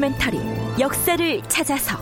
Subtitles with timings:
[0.00, 0.40] 다큐멘터리
[0.78, 1.98] 역사를 찾아서.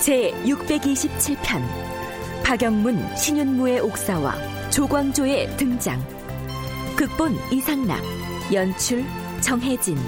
[0.00, 1.62] 제 627편
[2.42, 4.34] 박영문 신윤무의 옥사와
[4.70, 6.02] 조광조의 등장.
[6.96, 8.02] 극본 이상락
[8.52, 9.04] 연출
[9.42, 9.98] 정혜진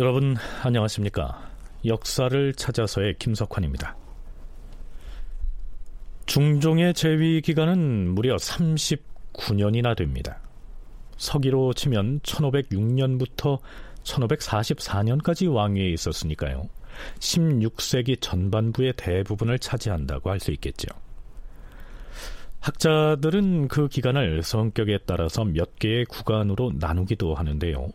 [0.00, 1.50] 여러분 안녕하십니까?
[1.84, 3.98] 역사를 찾아서의 김석환입니다.
[6.24, 10.40] 중종의 재위 기간은 무려 39년이나 됩니다.
[11.18, 13.58] 서기로 치면 1506년부터
[14.02, 16.70] 1544년까지 왕위에 있었으니까요.
[17.18, 20.88] 16세기 전반부의 대부분을 차지한다고 할 수 있겠죠.
[22.60, 27.90] 학자들은 그 기간을 성격에 따라서 몇 개의 구간으로 나누기도 하는데요.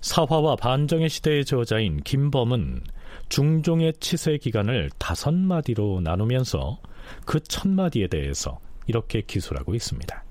[0.00, 2.82] 사화와 반정의 시대의 저자인 김범은
[3.28, 6.78] 중종의 치세 기간을 다섯 마디로 나누면서
[7.24, 10.24] 그 첫 마디에 대해서 이렇게 기술하고 있습니다.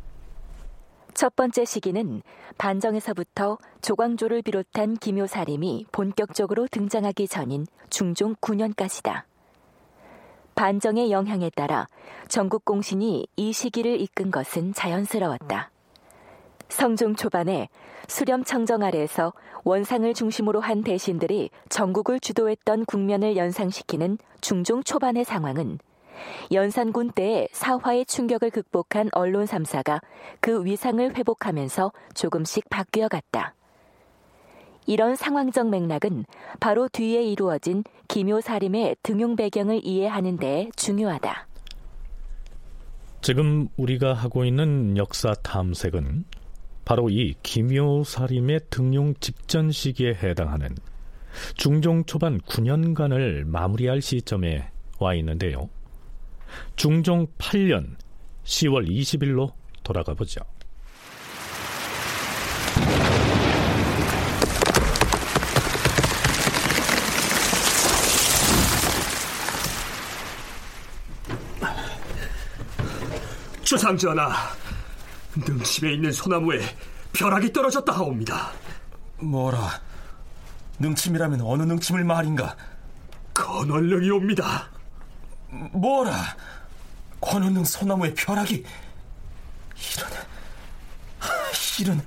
[1.13, 2.21] 첫 번째 시기는
[2.57, 9.23] 반정에서부터 조광조를 비롯한 기묘사림이 본격적으로 등장하기 전인 중종 9년까지다.
[10.55, 11.87] 반정의 영향에 따라
[12.27, 15.71] 전국 공신이 이 시기를 이끈 것은 자연스러웠다.
[16.75, 17.69] 성종 초반에
[18.07, 19.31] 수렴 청정 아래에서
[19.63, 25.79] 원상을 중심으로 한 대신들이 전국을 주도했던 국면을 연상시키는 중종 초반의 상황은
[26.51, 30.01] 연산군 때의 사화의 충격을 극복한 언론 3사가
[30.41, 33.55] 그 위상을 회복하면서 조금씩 바뀌어 갔다.
[34.85, 36.25] 이런 상황적 맥락은
[36.59, 41.47] 바로 뒤에 이루어진 기묘사림의 등용 배경을 이해하는 데 중요하다.
[43.21, 46.25] 지금 우리가 하고 있는 역사 탐색은
[46.85, 50.75] 바로 이 기묘사림의 등용 직전 시기에 해당하는
[51.55, 54.69] 중종 초반 9년간을 마무리할 시점에
[54.99, 55.69] 와 있는데요.
[56.75, 57.95] 중종 8년
[58.43, 59.51] 10월 20일로
[59.83, 60.41] 돌아가 보죠.
[73.63, 74.31] 주상전하,
[75.35, 76.61] 능심에 있는 소나무에
[77.13, 78.51] 벼락이 떨어졌다 하옵니다.
[79.19, 79.81] 뭐라?
[80.79, 82.55] 능침이라면 어느 능침을 말인가?
[83.33, 84.69] 건월능이옵니다.
[85.71, 86.13] 뭐라?
[87.21, 88.63] 권원능 소나무의 벼락이
[89.95, 90.11] 이런
[91.79, 92.01] 이런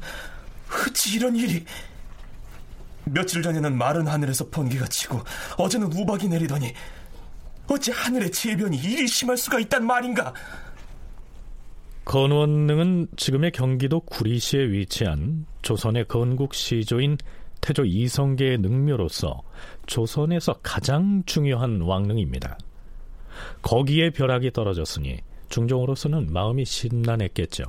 [0.86, 1.64] 어찌 이런 일이
[3.04, 5.22] 며칠 전에는 마른 하늘에서 번개가 치고
[5.56, 6.72] 어제는 우박이 내리더니
[7.66, 10.32] 어찌 하늘의 재변이 이리 심할 수가 있단 말인가?
[12.08, 17.18] 건원능은 지금의 경기도 구리시에 위치한 조선의 건국 시조인
[17.60, 19.42] 태조 이성계의 능묘로서
[19.84, 22.56] 조선에서 가장 중요한 왕릉입니다.
[23.60, 25.18] 거기에 벼락이 떨어졌으니
[25.50, 27.64] 중종으로서는 마음이 심란했겠죠.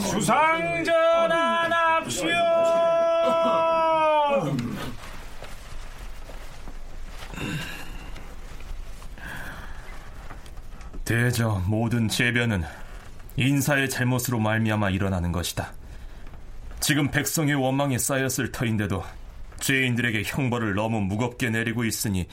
[0.00, 2.89] 수상전하 납시오!
[11.10, 12.62] 대저 모든 재변은
[13.34, 15.72] 인사의 잘못으로 말미암아 일어나는 것이다.
[16.78, 19.02] 지금 백성의 원망에 쌓였을 터인데도
[19.58, 22.28] 죄인들에게 형벌을 너무 무겁게 내리고 있으니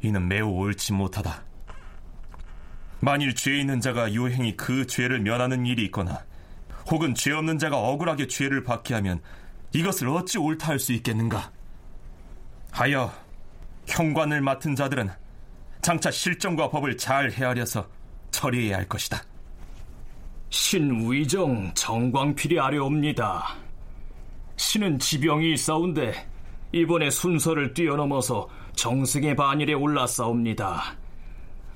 [0.00, 1.44] 이는 매우 옳지 못하다.
[3.00, 6.24] 만일 죄 있는 자가 요행이 그 죄를 면하는 일이 있거나
[6.90, 9.20] 혹은 죄 없는 자가 억울하게 죄를 받게 하면
[9.74, 11.52] 이것을 어찌 옳다 할 수 있겠는가?
[12.70, 13.12] 하여
[13.86, 15.10] 형관을 맡은 자들은
[15.82, 17.94] 장차 실정과 법을 잘 헤아려서
[18.36, 19.22] 처리해야 할 것이다.
[20.50, 23.56] 신위정 정광필이 아래옵니다.
[24.56, 26.12] 신은 지병이 있사온데
[26.72, 30.96] 이번에 순서를 뛰어넘어서 정승의 반열에 올라싸옵니다.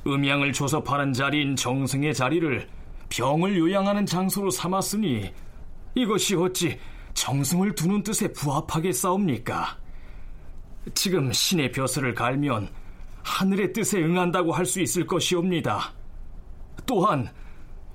[0.07, 2.69] 음양을 조섭하는 자리인 정승의 자리를
[3.09, 5.33] 병을 요양하는 장소로 삼았으니
[5.95, 6.79] 이것이 어찌
[7.15, 9.79] 정승을 두는 뜻에 부합하게 싸웁니까?
[10.95, 12.69] 지금 신의 벼슬을 갈면
[13.23, 16.00] 하늘의 뜻에 응한다고 할 수 있을 것이옵니다.
[16.87, 17.29] 또한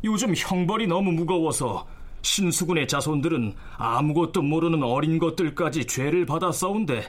[0.03, 1.87] 요즘 형벌이 너무 무거워서
[2.21, 7.03] 신수군의 자손들은 아무것도 모르는 어린 것들까지 죄를 받아 싸운데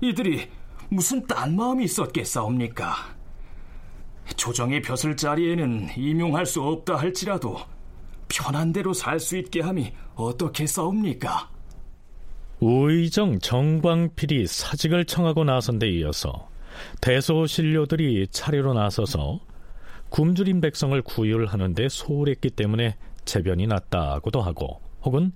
[0.00, 0.48] 이들이
[0.88, 2.94] 무슨 딴 마음이 있었겠사옵니까?
[4.36, 7.58] 조정의 벼슬 자리에는 임용할 수 없다 할지라도
[8.28, 11.50] 편한 대로 살 수 있게 함이 어떻게 싸웁니까?
[12.60, 16.48] 우의정 정광필이 사직을 청하고 나선 데 이어서
[17.00, 19.40] 대소신료들이 차례로 나서서
[20.14, 25.32] 굶주린 백성을 구휼하는데 소홀했기 때문에 재변이 났다고도 하고 혹은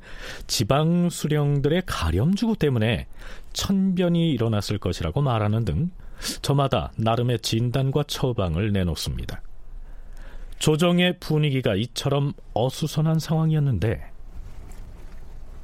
[0.47, 3.09] 지방 수령들의 가렴주구 때문에
[3.53, 5.91] 천변이 일어났을 것이라고 말하는 등
[6.43, 9.43] 저마다 나름의 진단과 처방을 내놓습니다.
[10.61, 14.13] 조정의 분위기가 이처럼 어수선한 상황이었는데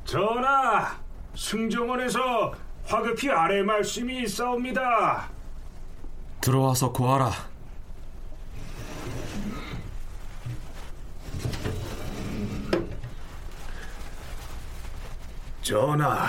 [0.06, 0.98] 전하,
[1.36, 2.52] 승정원에서
[2.84, 5.30] 화급히 아래 말씀이 있사옵니다.
[6.40, 7.53] 들어와서 구하라.
[15.62, 16.26] 전하,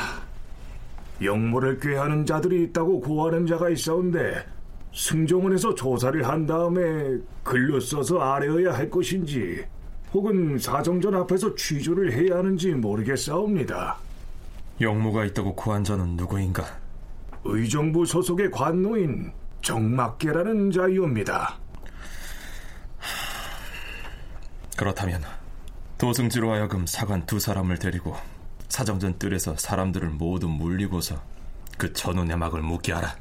[1.22, 4.46] 영모를 꾀하는 자들이 있다고 고하는 자가 있사온데
[4.94, 9.66] 승정원에서 조사를 한 다음에 글로 써서 아뢰어야 할 것인지
[10.14, 13.98] 혹은 사정전 앞에서 취조를 해야 하는지 모르겠사옵니다.
[14.80, 16.64] 영모가 있다고 구한 자는 누구인가?
[17.44, 21.60] 의정부 소속의 관노인 정막계라는 자이옵니다.
[24.76, 25.24] 그렇다면
[25.98, 28.16] 도승지로 하여금 사관 두 사람을 데리고
[28.68, 31.22] 사정전 뜰에서 사람들을 모두 물리고서
[31.78, 33.16] 그 전운의 막을 묻게 하라.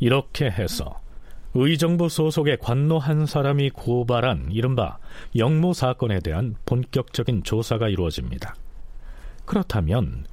[0.00, 1.00] 이렇게 해서
[1.54, 4.98] 의정부 소속의 관노 한 사람이 고발한 이른바
[5.36, 8.54] 영모 사건에 대한 본격적인 조사가 이루어집니다.
[9.44, 10.26] 그렇다면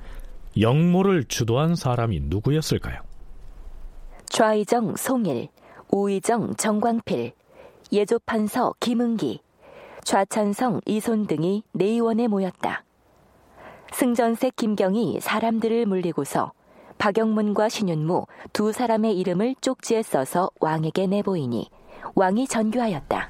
[0.59, 3.01] 영모를 주도한 사람이 누구였을까요?
[4.27, 5.49] 좌의정 송일,
[5.91, 7.33] 우의정 정광필,
[7.91, 9.41] 예조판서 김은기,
[10.03, 12.83] 좌찬성 이손 등이 내의원에 모였다.
[13.93, 16.51] 승전색 김경이 사람들을 물리고서
[16.97, 21.69] 박영문과 신윤무 두 사람의 이름을 쪽지에 써서 왕에게 내보이니
[22.15, 23.29] 왕이 전교하였다.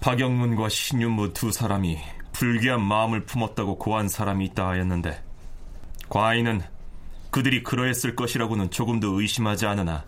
[0.00, 1.98] 박영문과 신윤무 두 사람이
[2.32, 5.22] 불귀한 마음을 품었다고 고한 사람이 있다 하였는데
[6.08, 6.62] 과인은
[7.30, 10.04] 그들이 그러했을 것이라고는 조금도 의심하지 않으나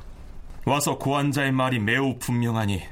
[0.65, 2.83] 와서 고한 자의 말이 매우 분명하니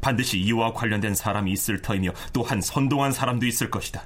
[0.00, 4.02] 반드시 이와 관련된 사람이 있을 터이며 또한 선동한 사람도 있을 것이다.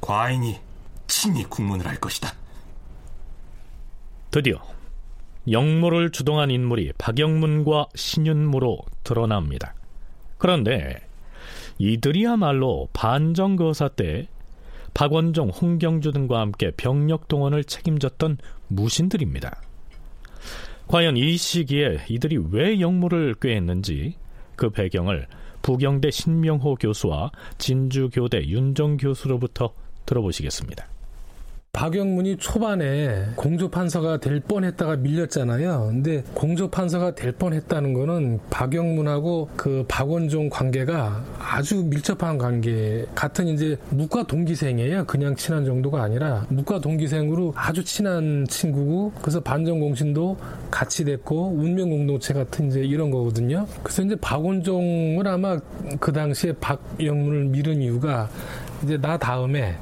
[0.00, 0.58] 과인이
[1.06, 2.32] 친히 국문을 할 것이다.
[4.30, 4.58] 드디어
[5.50, 9.74] 영모를 주동한 인물이 박영문과 신윤무로 드러납니다.
[10.38, 11.00] 그런데
[11.78, 14.28] 이들이야말로 반정거사 때
[14.94, 18.38] 박원종, 홍경주 등과 함께 병력 동원을 책임졌던
[18.68, 19.60] 무신들입니다.
[20.86, 24.14] 과연 이 시기에 이들이 왜 영모를 꾀했는지
[24.56, 25.26] 그 배경을
[25.62, 29.72] 부경대 신명호 교수와 진주교대 윤정 교수로부터
[30.04, 30.93] 들어보시겠습니다.
[31.74, 35.88] 박영문이 초반에 공조판서가 될 뻔했다가 밀렸잖아요.
[35.90, 44.24] 근데 공조판서가 될 뻔했다는 거는 박영문하고 그 박원종 관계가 아주 밀접한 관계 같은 이제 무과
[44.28, 45.04] 동기생이에요.
[45.06, 50.36] 그냥 친한 정도가 아니라 무과 동기생으로 아주 친한 친구고 그래서 반정공신도
[50.70, 53.66] 같이 됐고 운명 공동체 같은 이제 이런 거거든요.
[53.82, 55.58] 그래서 이제 박원종을 아마
[55.98, 58.30] 그 당시에 박영문을 밀은 이유가
[58.84, 59.76] 이제 나 다음에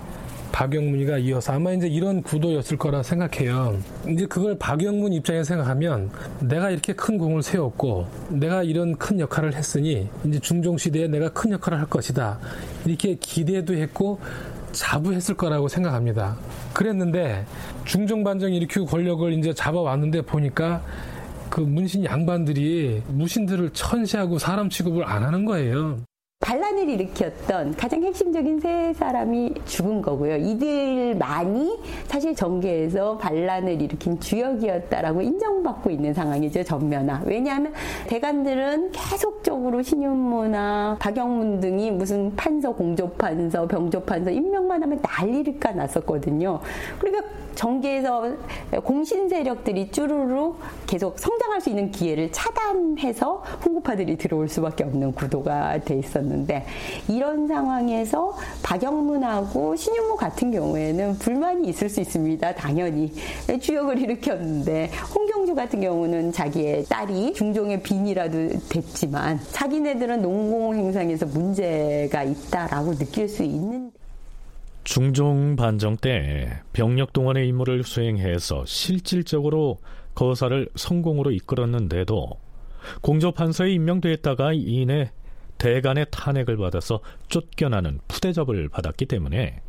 [0.52, 3.78] 박영문이가 이어서 아마 이제 이런 구도였을 거라 생각해요.
[4.08, 10.08] 이제 그걸 박영문 입장에 생각하면 내가 이렇게 큰 공을 세웠고 내가 이런 큰 역할을 했으니
[10.24, 12.38] 이제 중종 시대에 내가 큰 역할을 할 것이다.
[12.84, 14.20] 이렇게 기대도 했고
[14.72, 16.36] 자부했을 거라고 생각합니다.
[16.74, 17.44] 그랬는데
[17.84, 20.82] 중종 반정이 일으키고 권력을 이제 잡아왔는데 보니까
[21.50, 25.98] 그 문신 양반들이 무신들을 천시하고 사람 취급을 안 하는 거예요.
[26.42, 30.36] 반란을 일으켰던 가장 핵심적인 세 사람이 죽은 거고요.
[30.36, 36.64] 이들만이 사실 정계에서 반란을 일으킨 주역이었다라고 인정받고 있는 상황이죠.
[36.64, 37.22] 전면화.
[37.24, 37.72] 왜냐하면
[38.08, 46.58] 대관들은 계속적으로 신윤무나 박영문 등이 무슨 판서, 공조판서, 병조판서 임명만 하면 난리를 까 났었거든요.
[46.98, 48.34] 그러니까 정계에서
[48.84, 50.56] 공신 세력들이 쭈루루
[50.86, 56.66] 계속 성장할 수 있는 기회를 차단해서 훈구파들이 들어올 수밖에 없는 구도가 돼 있었는데
[57.08, 62.54] 이런 상황에서 박영문하고 신윤무 같은 경우에는 불만이 있을 수 있습니다.
[62.54, 63.12] 당연히
[63.60, 72.94] 주역을 일으켰는데 홍경주 같은 경우는 자기의 딸이 중종의 빈이라도 됐지만 자기네들은 농공 행상에서 문제가 있다라고
[72.94, 73.92] 느낄 수 있는.
[74.84, 79.78] 중종 반정 때 병력 동원의 임무를 수행해서 실질적으로
[80.14, 82.30] 거사를 성공으로 이끌었는데도
[83.00, 85.12] 공조판서에 임명됐다가 이내
[85.58, 89.60] 대간의 탄핵을 받아서 쫓겨나는 푸대접을 받았기 때문에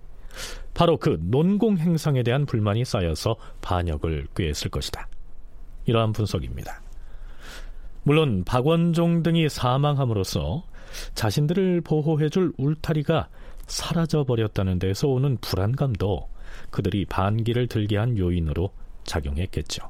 [0.73, 5.07] 바로 그 논공 행상에 대한 불만이 쌓여서 반역을 꾀했을 것이다.
[5.85, 6.81] 이러한 분석입니다.
[8.01, 10.63] 물론 박원종 등이 사망함으로써
[11.13, 13.29] 자신들을 보호해줄 울타리가
[13.67, 16.29] 사라져 버렸다는 데서 오는 불안감도
[16.69, 18.71] 그들이 반기를 들게 한 요인으로
[19.03, 19.89] 작용했겠죠.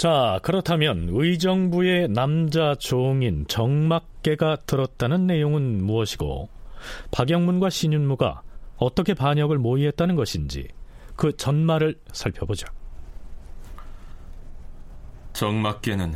[0.00, 6.48] 자, 그렇다면 의정부의 남자 종인 정막계가 들었다는 내용은 무엇이고
[7.10, 8.40] 박영문과 신윤무가
[8.78, 10.68] 어떻게 반역을 모의했다는 것인지
[11.20, 12.66] 그 전말을 살펴보자.
[15.34, 16.14] 정막계는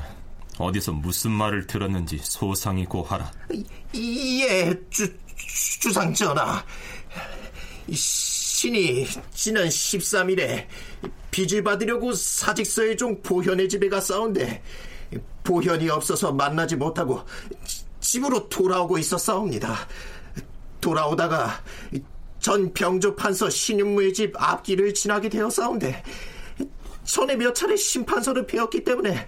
[0.56, 3.30] 어디서 무슨 말을 들었는지 소상히 고하라.
[3.94, 6.64] 예, 주, 주상 전하.
[7.92, 10.66] 신이 지난 13일에
[11.30, 14.62] 빚을 받으려고 사직서의 종 보현의 집에 갔사온데
[15.42, 17.20] 보현이 없어서 만나지 못하고
[18.00, 19.86] 집으로 돌아오고 있었사옵니다.
[20.80, 21.62] 돌아오다가
[22.44, 26.02] 전 병조 판서 신윤무의 집 앞길을 지나게 되었사온데
[27.04, 29.26] 전에 몇 차례 심판서를 배웠기 때문에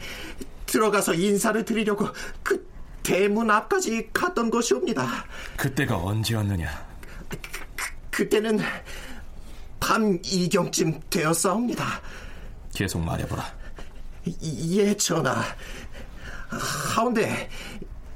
[0.66, 2.10] 들어가서 인사를 드리려고
[2.42, 2.68] 그
[3.02, 5.24] 대문 앞까지 갔던 것이옵니다.
[5.56, 6.68] 그때가 언제였느냐?
[7.30, 7.38] 그,
[8.10, 8.60] 그때는
[9.80, 12.02] 밤 이경쯤 되었사옵니다.
[12.74, 13.42] 계속 말해보라.
[14.42, 15.42] 예, 전하.
[16.94, 17.48] 하운데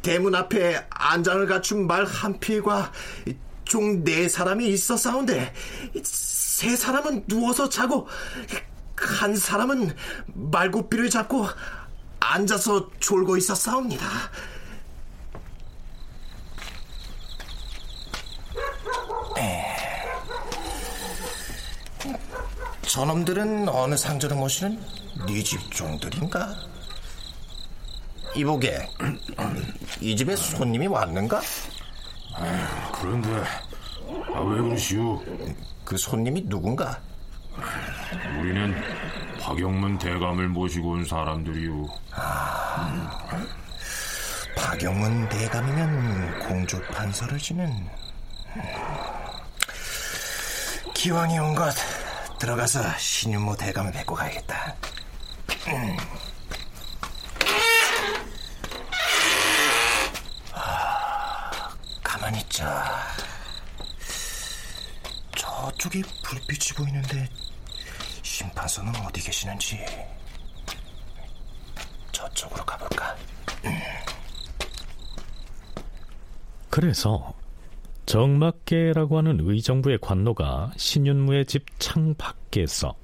[0.02, 2.92] 대문 앞에 안장을 갖춘 말 한 필과
[3.70, 5.54] 종 네 사람이 있었사온데
[6.02, 8.08] 세 사람은 누워서 자고
[8.96, 9.94] 한 사람은
[10.34, 11.46] 말굽비를 잡고
[12.18, 14.06] 앉아서 졸고 있었사옵니다.
[22.82, 24.80] 저놈들은 어느 상전을 모시는
[25.26, 26.54] 네 집 종들인가?
[28.34, 28.88] 이보게,
[30.00, 31.40] 이 집에 손님이 왔는가?
[33.00, 33.28] 아, 그런데
[34.34, 35.22] 아, 왜 그러시오?
[35.84, 37.00] 그 손님이 누군가?
[38.38, 38.74] 우리는
[39.40, 41.86] 박영문 대감을 모시고 온 사람들이오.
[42.12, 43.18] 아,
[44.56, 47.72] 박영문 대감이면 공조 판서를 지는
[50.94, 51.74] 기왕이 온 것
[52.38, 54.74] 들어가서 신윤모 대감을 뵙고 가야겠다.
[65.90, 67.28] 저쪽에 불빛이 보이는데
[68.22, 69.78] 심판서는 어디 계시는지
[72.12, 73.16] 저쪽으로 가볼까?
[73.64, 73.70] 음.
[76.70, 77.34] 그래서
[78.06, 82.94] 정막계라고 하는 의정부의 관노가 신윤무의 집 창 밖에서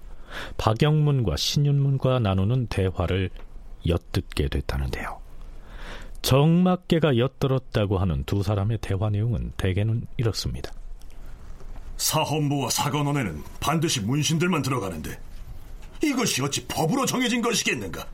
[0.56, 3.30] 박영문과 신윤문과 나누는 대화를
[3.86, 5.20] 엿듣게 됐다는데요.
[6.22, 10.72] 정막계가 엿들었다고 하는 두 사람의 대화 내용은 대개는 이렇습니다.
[11.96, 15.18] 사헌부와 사관원에는 반드시 문신들만 들어가는데
[16.02, 18.06] 이것이 어찌 법으로 정해진 것이겠는가?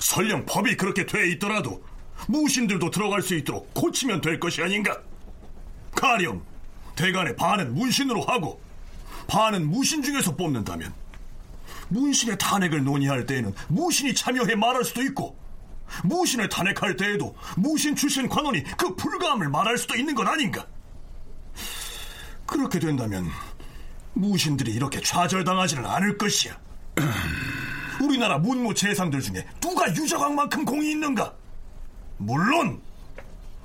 [0.00, 1.82] 설령 법이 그렇게 돼 있더라도
[2.28, 4.98] 무신들도 들어갈 수 있도록 고치면 될 것이 아닌가?
[5.94, 6.42] 가령
[6.96, 8.60] 대간의 반은 문신으로 하고
[9.26, 10.92] 반은 무신 중에서 뽑는다면
[11.88, 15.36] 문신의 탄핵을 논의할 때에는 무신이 참여해 말할 수도 있고
[16.04, 20.66] 무신을 탄핵할 때에도 무신 출신 관원이 그 불가함을 말할 수도 있는 것 아닌가?
[22.52, 23.26] 그렇게 된다면
[24.12, 26.54] 무신들이 이렇게 좌절당하지는 않을 것이야.
[28.02, 31.32] 우리나라 문무 재상들 중에 누가 유자광만큼 공이 있는가?
[32.18, 32.82] 물론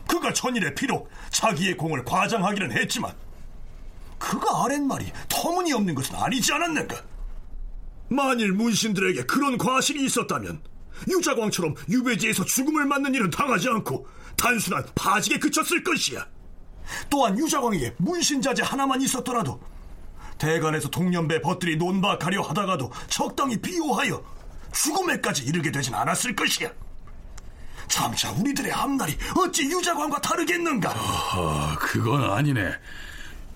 [0.08, 3.12] 그가 천일에 비록 자기의 공을 과장하기는 했지만
[4.17, 7.03] 그가 아랫말이 터무니없는 것은 아니지 않았는가?
[8.10, 10.62] 만일 문신들에게 그런 과실이 있었다면
[11.10, 16.25] 유자광처럼 유배지에서 죽음을 맞는 일은 당하지 않고 단순한 파직에 그쳤을 것이야.
[17.10, 19.60] 또한 유자광에게 문신자재 하나만 있었더라도
[20.38, 24.24] 대간에서 동년배 벗들이 논박하려 하다가도 적당히 비호하여
[24.72, 26.70] 죽음에까지 이르게 되진 않았을 것이야.
[27.88, 30.94] 참자 우리들의 앞날이 어찌 유자광과 다르겠는가?
[30.94, 32.72] 아, 그건 아니네.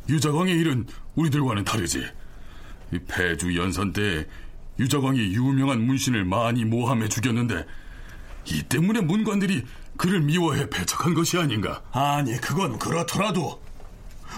[0.10, 2.04] 유자광의 일은 우리들과는 다르지.
[2.94, 4.26] 이 폐주 연선 때
[4.80, 7.66] 유자광이 유명한 문신을 많이 모함해 죽였는데
[8.46, 9.66] 이 때문에 문관들이
[10.02, 11.84] 그를 미워해 배척한 것이 아닌가?
[11.92, 13.62] 아니 그건 그렇더라도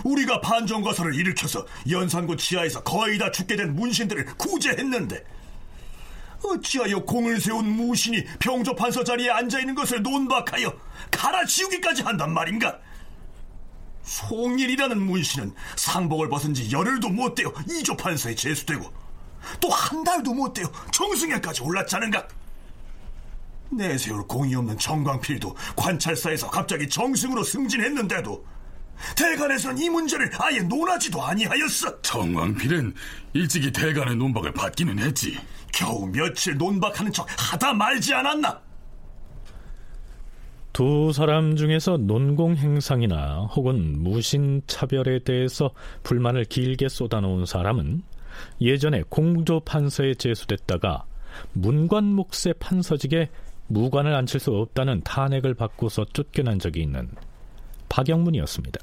[0.03, 5.24] 우리가 반정거설을 일으켜서 연산군 지하에서 거의 다 죽게 된 문신들을 구제했는데
[6.43, 10.77] 어찌하여 공을 세운 무신이 병조판서 자리에 앉아있는 것을 논박하여
[11.12, 12.77] 갈아치우기까지 한단 말인가?
[14.03, 18.91] 송일이라는 문신은 상복을 벗은 지 열흘도 못 되어 이조판서에 제수되고
[19.62, 22.27] 또 한 달도 못 되어 정승에까지 올랐자는가?
[23.75, 28.46] 내세울 공이 없는 정광필도 관찰사에서 갑자기 정승으로 승진했는데도
[29.18, 32.01] 대간에선 이 문제를 아예 논하지도 아니하였어.
[32.01, 32.94] 정광필은
[33.34, 35.38] 일찍이 대간의 논박을 받기는 했지.
[35.74, 38.62] 겨우 며칠 논박하는 척 하다 말지 않았나?
[40.72, 45.70] 두 사람 중에서 논공 행상이나 혹은 무신 차별에 대해서
[46.01, 48.01] 불만을 길게 쏟아놓은 사람은
[48.60, 51.06] 예전에 공조 판서에 제수됐다가
[51.53, 53.30] 문관 몫의 판서직에
[53.67, 57.10] 무관을 앉힐 수 없다는 탄핵을 받고서 쫓겨난 적이 있는
[57.89, 58.79] 박영문이었습니다.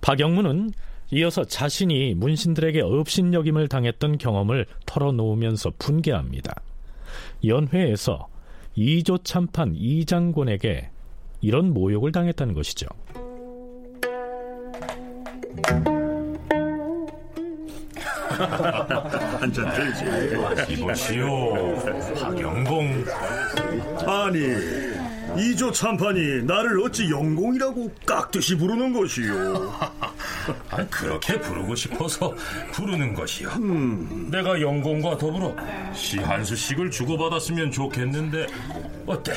[0.00, 0.72] 박영문은
[1.12, 6.54] 이어서 자신이 문신들에게 업신여김을 당했던 경험을 털어놓으면서 분개합니다.
[7.44, 8.28] 연회에서
[8.74, 10.90] 이조 참판 이장군에게
[11.42, 12.86] 이런 모욕을 당했다는 것이죠.
[19.40, 20.72] 한잔 들지.
[20.72, 21.76] 이보시오,
[22.20, 23.04] 박영공.
[24.06, 24.40] 아니,
[25.38, 29.72] 이조 참판이 나를 어찌 영공이라고 깍듯이 부르는 것이요.
[30.70, 32.34] 아, 그렇게 부르고 싶어서
[32.72, 33.50] 부르는 것이요.
[34.30, 35.54] 내가 영공과 더불어
[35.94, 38.46] 시한 수씩을 주고받았으면 좋겠는데
[39.06, 39.32] 어때?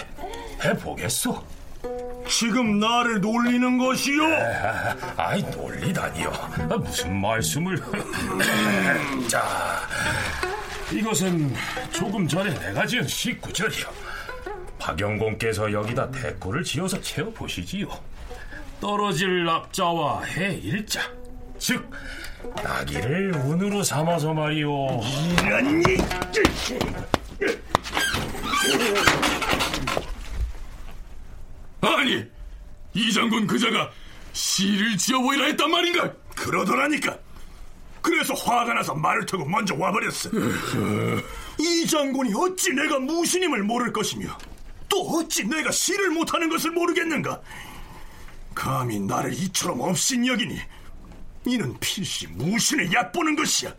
[0.64, 1.55] 해보겠소?
[2.28, 4.24] 지금 나를 놀리는 것이요?
[5.18, 6.30] 아이 놀리다니요.
[6.32, 7.78] 아, 무슨 말씀을?
[9.28, 9.82] 자,
[10.92, 11.54] 이것은
[11.92, 13.88] 조금 전에 내가 지은 시구절이요.
[14.80, 17.88] 박영공께서 여기다 대꾸를 지어서 채워 보시지요.
[18.82, 21.02] 떨어질 납자와 해 일자,
[21.58, 21.90] 즉
[22.64, 25.02] 나기를 운으로 삼아서 말이오.
[25.44, 25.82] 이런
[31.86, 32.24] 아니,
[32.94, 33.92] 이 장군 그자가
[34.34, 36.14] 시를 지어보이라 했단 말인가?
[36.36, 37.18] 그러더라니까.
[38.02, 40.30] 그래서 화가 나서 말을 타고 먼저 와버렸어.
[41.60, 44.38] 이 장군이 어찌 내가 무신임을 모를 것이며
[44.88, 47.42] 또 어찌 내가 시를 못하는 것을 모르겠는가?
[48.54, 50.60] 감히 나를 이처럼 없인 여기니
[51.46, 53.74] 이는 필시 무신을 얕보는 것이야.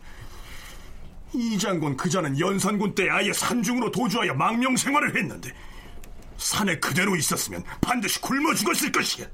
[1.33, 5.51] 이 장군 그자는 연산군 때 아예 산중으로 도주하여 망명 생활을 했는데
[6.37, 9.27] 산에 그대로 있었으면 반드시 굶어 죽었을 것이야.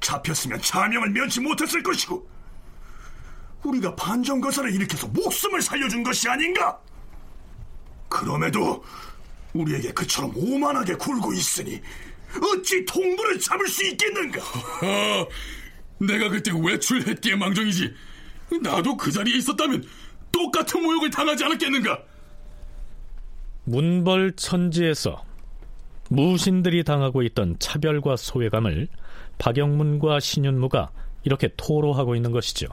[0.00, 2.28] 잡혔으면 자명을 면치 못했을 것이고
[3.64, 6.78] 우리가 반정거사를 일으켜서 목숨을 살려준 것이 아닌가?
[8.08, 8.84] 그럼에도
[9.52, 11.80] 우리에게 그처럼 오만하게 굴고 있으니
[12.42, 14.40] 어찌 통부를 잡을 수 있겠는가?
[14.82, 15.26] 아,
[15.98, 17.94] 내가 그때 외출했기에 망정이지.
[18.62, 19.84] 나도 그 자리에 있었다면
[20.30, 21.98] 똑같은 모욕을 당하지 않았겠는가?
[23.64, 25.24] 문벌천지에서
[26.08, 28.88] 무신들이 당하고 있던 차별과 소외감을
[29.38, 30.90] 박영문과 신윤무가
[31.24, 32.66] 이렇게 토로하고 있는 것이죠.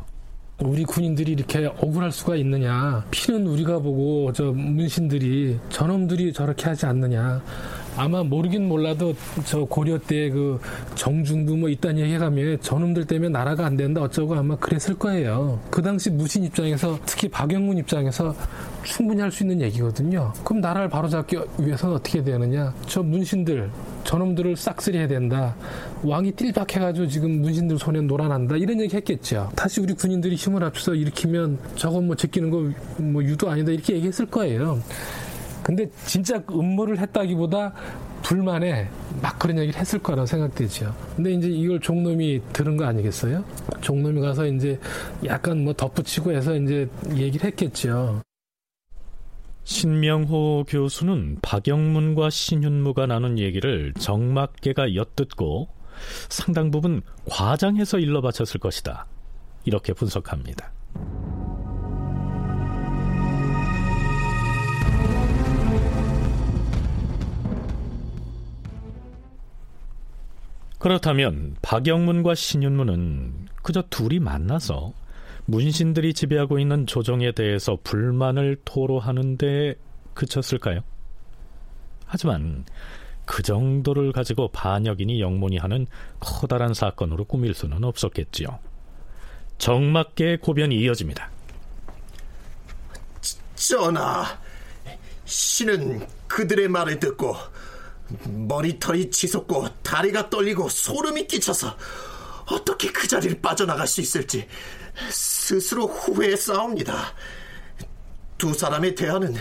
[0.59, 3.03] 우리 군인들이 이렇게 억울할 수가 있느냐.
[3.11, 7.41] 피는 우리가 보고 저 문신들이 저놈들이 저렇게 하지 않느냐.
[7.95, 9.13] 아마 모르긴 몰라도
[9.45, 10.59] 저 고려 때 그
[10.95, 15.59] 정중부 뭐 이딴 얘기 해가면 저놈들 때문에 나라가 안 된다 어쩌고 아마 그랬을 거예요.
[15.69, 18.33] 그 당시 무신 입장에서 특히 박영문 입장에서
[18.83, 20.31] 충분히 할 수 있는 얘기거든요.
[20.43, 22.73] 그럼 나라를 바로잡기 위해서는 어떻게 되느냐?
[22.85, 23.69] 저 문신들
[24.03, 25.55] 저놈들을 싹쓸이 해야 된다.
[26.03, 28.57] 왕이 띨박해가지고 지금 문신들 손에 놀아난다.
[28.57, 29.49] 이런 얘기 했겠죠.
[29.55, 32.63] 다시 우리 군인들이 힘을 합쳐서 일으키면 저건 뭐 제끼는 거
[32.97, 33.71] 뭐 유도 아니다.
[33.71, 34.79] 이렇게 얘기했을 거예요.
[35.63, 37.73] 근데 진짜 음모를 했다기보다
[38.21, 38.89] 불만에
[39.21, 40.93] 막 그런 얘기를 했을 거라고 생각되죠.
[41.15, 43.43] 근데 이제 이걸 종놈이 들은 거 아니겠어요?
[43.81, 44.79] 종놈이 가서 이제
[45.25, 48.21] 약간 뭐 덧붙이고 해서 이제 얘기를 했겠죠.
[49.65, 55.69] 신명호 교수는 박영문과 신윤무가 나눈 얘기를 정막계가 엿듣고
[56.29, 59.07] 상당 부분 과장해서 일러 바쳤을 것이다.
[59.65, 60.71] 이렇게 분석합니다.
[70.83, 74.91] 그렇다면 박영문과 신윤무는 그저 둘이 만나서
[75.45, 79.75] 문신들이 지배하고 있는 조정에 대해서 불만을 토로하는데
[80.13, 80.81] 그쳤을까요?
[82.05, 82.65] 하지만
[83.23, 85.87] 그 정도를 가지고 반역인이 영문이 하는
[86.19, 88.59] 커다란 사건으로 꾸밀 수는 없었겠지요.
[89.59, 91.31] 정맞게 고변이 이어집니다.
[93.55, 94.37] 전하,
[95.23, 97.37] 신은 그들의 말을 듣고
[98.25, 101.77] 머리털이 치솟고 다리가 떨리고 소름이 끼쳐서
[102.47, 104.47] 어떻게 그 자리를 빠져나갈 수 있을지
[105.09, 107.13] 스스로 후회에 싸웁니다.
[108.37, 109.35] 두 사람의 대화는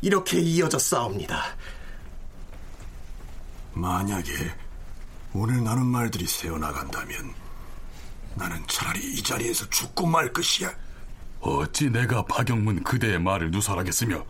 [0.00, 1.56] 이렇게 이어져 싸웁니다.
[3.72, 4.32] 만약에
[5.32, 7.34] 오늘 나눈 말들이 새어나간다면
[8.34, 10.74] 나는 차라리 이 자리에서 죽고 말 것이야.
[11.40, 14.24] 어찌 내가 박영문 그대의 말을 누설하겠으며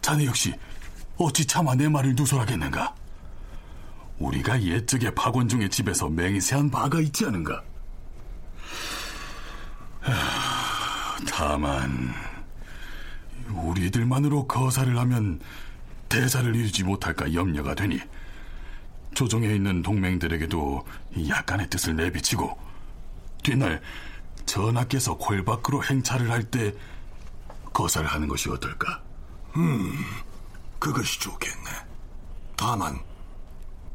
[0.00, 0.54] 자네 역시
[1.18, 2.94] 어찌 차마 내 말을 누설하겠는가?
[4.18, 7.62] 우리가 옛적에 박원중의 집에서 맹세한 바가 있지 않은가?
[11.30, 12.12] 다만
[13.50, 15.40] 우리들만으로 거사를 하면
[16.08, 18.00] 대사를 이루지 못할까 염려가 되니
[19.14, 20.86] 조정에 있는 동맹들에게도
[21.28, 22.56] 약간의 뜻을 내비치고
[23.42, 23.80] 뒷날
[24.44, 26.72] 전하께서 골 밖으로 행차를 할 때
[27.72, 29.02] 거사를 하는 것이 어떨까?
[29.56, 29.92] 음,
[30.78, 31.70] 그것이 좋겠네.
[32.56, 33.00] 다만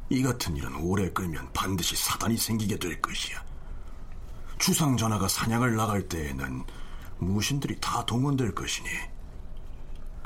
[0.10, 3.44] 이 같은 일은 오래 끌면 반드시 사단이 생기게 될 것이야.
[4.60, 6.64] 주상 전하가 사냥을 나갈 때에는
[7.20, 8.90] 무신들이 다 동원될 것이니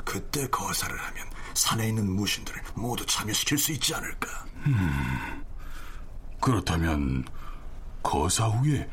[0.04, 4.28] 그때 거사를 하면 산에 있는 무신들을 모두 참여시킬 수 있지 않을까?
[4.66, 5.44] 음,
[6.40, 7.24] 그렇다면
[8.02, 8.88] 거사 후에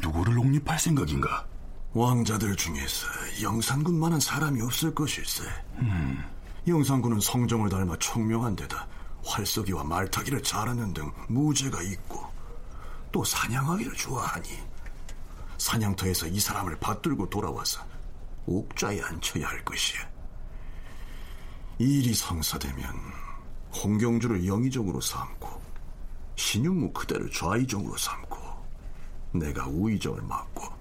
[0.00, 1.46] 누구를 옹립할 생각인가?
[1.92, 3.06] 왕자들 중에서
[3.42, 5.44] 영산군만한 사람이 없을 것일세.
[5.78, 6.24] 음.
[6.66, 8.88] 영산군은 성종을 닮아 총명한 데다
[9.24, 12.24] 활쏘기와 말타기를 잘하는 등 무죄가 있고
[13.12, 14.48] 또 사냥하기를 좋아하니
[15.58, 17.84] 사냥터에서 이 사람을 받들고 돌아와서
[18.46, 20.00] 옥좌에 앉혀야 할 것이야.
[21.78, 22.94] 이 일이 성사되면
[23.82, 25.62] 홍경주를 영의정으로 삼고
[26.36, 28.38] 신윤무 그대를 좌의정으로 삼고
[29.32, 30.72] 내가 우의정을 맡고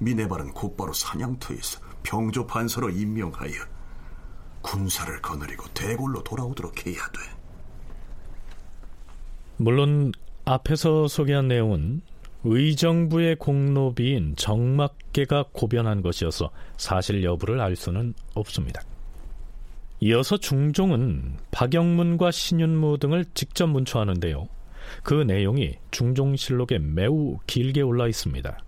[0.00, 3.77] 미네발은 곧바로 사냥터에서 병조 판서로 임명하여
[4.70, 7.20] 군사를 거느리고 대궐로 돌아오도록 해야 돼.
[9.56, 10.12] 물론
[10.44, 12.02] 앞에서 소개한 내용은
[12.44, 18.82] 의정부의 공로비인 정막계가 고변한 것이어서 사실 여부를 알 수는 없습니다.
[20.00, 24.48] 이어서 중종은 박영문과 신윤무 등을 직접 문초하는데요.
[25.02, 28.58] 그 내용이 중종실록에 매우 길게 올라 있습니다.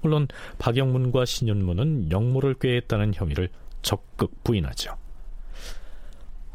[0.00, 0.28] 물론
[0.58, 3.50] 박영문과 신윤무는 영모를 꾀했다는 혐의를
[3.82, 4.96] 적극 부인하죠.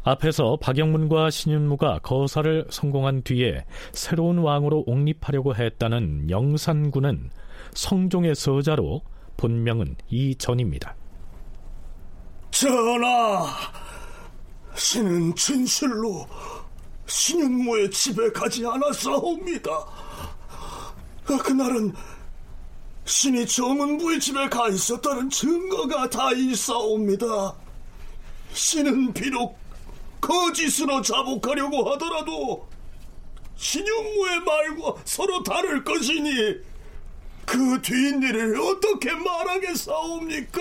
[0.08, 7.30] 앞에서 박영문과 신윤무가 거사를 성공한 뒤에 새로운 왕으로 옹립하려고 했다는 영산군은
[7.74, 9.02] 성종의 서자로
[9.36, 10.96] 본명은 이전입니다.
[12.50, 13.46] 전하,
[14.74, 16.26] 신은 진실로
[17.06, 19.70] 신윤모의 집에 가지 않았사옵니다.
[21.44, 21.92] 그날은
[23.04, 27.54] 신이 정은부의 집에 가 있었다는 증거가 다 있사옵니다.
[28.52, 29.58] 신은 비록
[30.20, 32.68] 거짓으로 자복하려고 하더라도
[33.56, 36.56] 신윤무의 말과 서로 다를 것이니
[37.44, 40.60] 그 뒷일을 어떻게 말하겠사옵니까?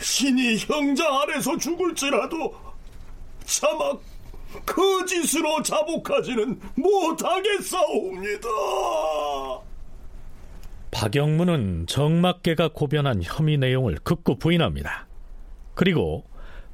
[0.00, 2.54] 신이 형자 아래서 죽을지라도
[3.44, 3.92] 차마
[4.66, 8.48] 거짓으로 자복하지는 못하겠사옵니다.
[10.90, 15.06] 박영문은 정막계가 고변한 혐의 내용을 극구 부인합니다.
[15.74, 16.24] 그리고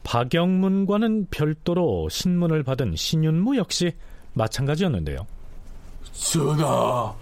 [0.03, 3.93] 박영문과는 별도로 신문을 받은 신윤무 역시
[4.33, 5.27] 마찬가지였는데요.
[6.13, 7.15] 전하,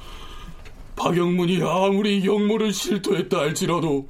[0.96, 4.08] 박영문이 아무리 영모를 실토했다 할지라도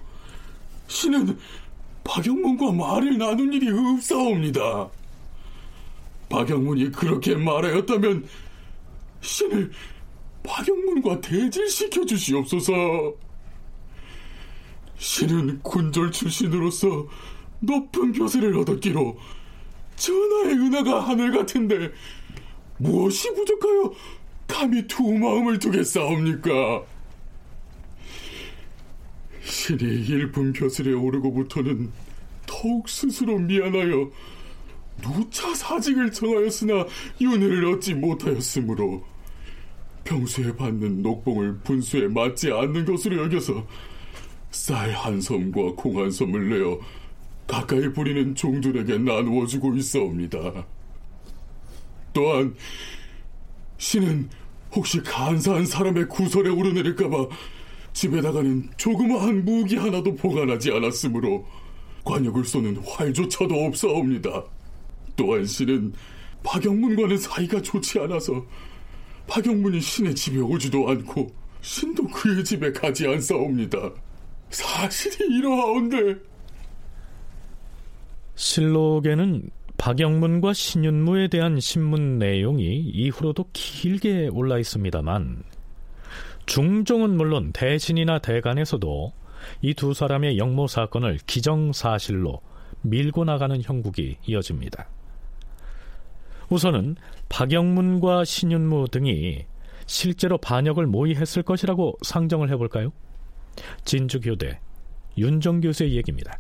[0.87, 1.39] 신은
[2.05, 4.89] 박영문과 말을 나눈 일이 없사옵니다.
[6.29, 8.27] 박영문이 그렇게 말하였다면
[9.21, 9.71] 신을
[10.43, 12.73] 박영문과 대질시켜 주시옵소서.
[14.97, 17.07] 신은 군졸 출신으로서
[17.61, 19.18] 높은 교세를 얻었기로
[19.97, 21.90] 전하의 은하가 하늘 같은데
[22.79, 23.92] 무엇이 부족하여
[24.47, 26.85] 감히 두 마음을 두겠사옵니까?
[29.42, 31.90] 신이 일품 벼슬에 오르고부터는
[32.47, 34.11] 더욱 스스로 미안하여
[35.03, 36.87] 누차 사직을 청하였으나
[37.21, 39.05] 윤회를 얻지 못하였으므로
[40.05, 43.66] 평소에 받는 녹봉을 분수에 맞지 않는 것으로 여겨서
[44.51, 46.79] 쌀 한 섬과 콩한 섬을 내어
[47.49, 50.67] 가까이 부리는 종들에게 나누어 주고 있어옵니다.
[52.13, 52.55] 또한
[53.79, 54.29] 신은
[54.73, 57.27] 혹시 간사한 사람의 구설에 오르내릴까봐
[57.95, 61.47] 집에다가는 조그마한 무기 하나도 보관하지 않았으므로
[62.05, 64.45] 관역을 쏘는 활조차도 없사옵니다.
[65.17, 65.95] 또한 신은
[66.45, 68.45] 박영문과는 사이가 좋지 않아서
[69.27, 71.29] 박영문이 신의 집에 오지도 않고
[71.63, 73.91] 신도 그의 집에 가지 않사옵니다.
[74.51, 76.28] 사실이 이러하온데
[78.38, 85.42] 실록에는 박영문과 신윤무에 대한 신문 내용이 이후로도 길게 올라 있습니다만
[86.46, 89.12] 중종은 물론 대신이나 대간에서도
[89.62, 92.40] 이 두 사람의 영모 사건을 기정사실로
[92.83, 94.88] 밀고 나가는 형국이 이어집니다.
[96.48, 96.96] 우선은
[97.29, 99.46] 박영문과 신윤무 등이
[99.87, 102.92] 실제로 반역을 모의했을 것이라고 상정을 해볼까요?
[103.85, 104.61] 진주교대
[105.18, 106.38] 윤정 교수의 얘기입니다.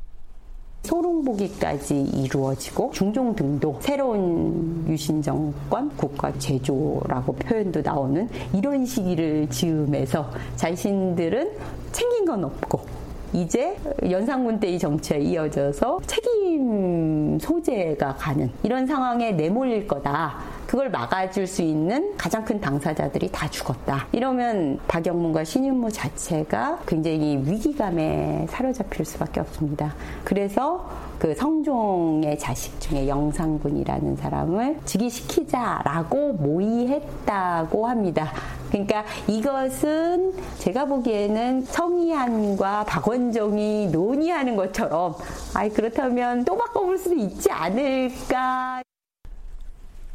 [0.88, 11.52] 소롱보기까지 이루어지고 중종 등도 새로운 유신 정권 국가 제조라고 표현도 나오는 이런 시기를 즈음해서 자신들은
[11.92, 12.97] 챙긴 건 없고
[13.32, 13.76] 이제
[14.08, 20.36] 연산군 때의 정치에 이어져서 책임 소재가 가는 이런 상황에 내몰릴 거다.
[20.66, 24.06] 그걸 막아줄 수 있는 가장 큰 당사자들이 다 죽었다.
[24.12, 29.94] 이러면 박영문과 신윤무 자체가 굉장히 위기감에 사로잡힐 수밖에 없습니다.
[30.24, 38.32] 그래서 그 성종의 자식 중에 영상군이라는 사람을 즉위시키자라고 모의했다고 합니다.
[38.70, 45.14] 그러니까 이것은 제가 보기에는 성희안과 박원종이 논의하는 것처럼
[45.54, 48.82] 아이 그렇다면 또 바꿔볼 수도 있지 않을까.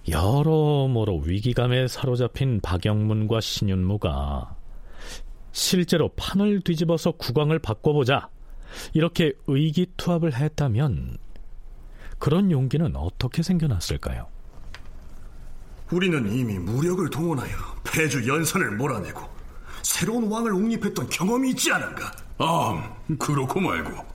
[0.07, 4.55] 여러모로 위기감에 사로잡힌 박영문과 신윤무가
[5.53, 8.27] 실제로 판을 뒤집어서 국왕을 바꿔보자
[8.93, 11.17] 이렇게 의기투합을 했다면
[12.19, 14.27] 그런 용기는 어떻게 생겨났을까요?
[15.91, 17.51] 우리는 이미 무력을 동원하여
[17.83, 19.21] 폐주 연선을 몰아내고
[19.83, 22.11] 새로운 왕을 옹립했던 경험이 있지 않은가?
[22.37, 24.05] 아, 그렇고 말고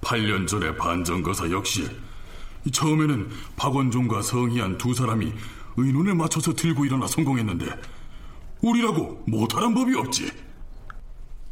[0.00, 1.88] 8년 전에 반정거사 역시
[2.72, 5.32] 처음에는 박원종과 성희안 두 사람이
[5.76, 7.66] 의논에 맞춰서 들고 일어나 성공했는데
[8.62, 10.30] 우리라고 못하는 법이 없지.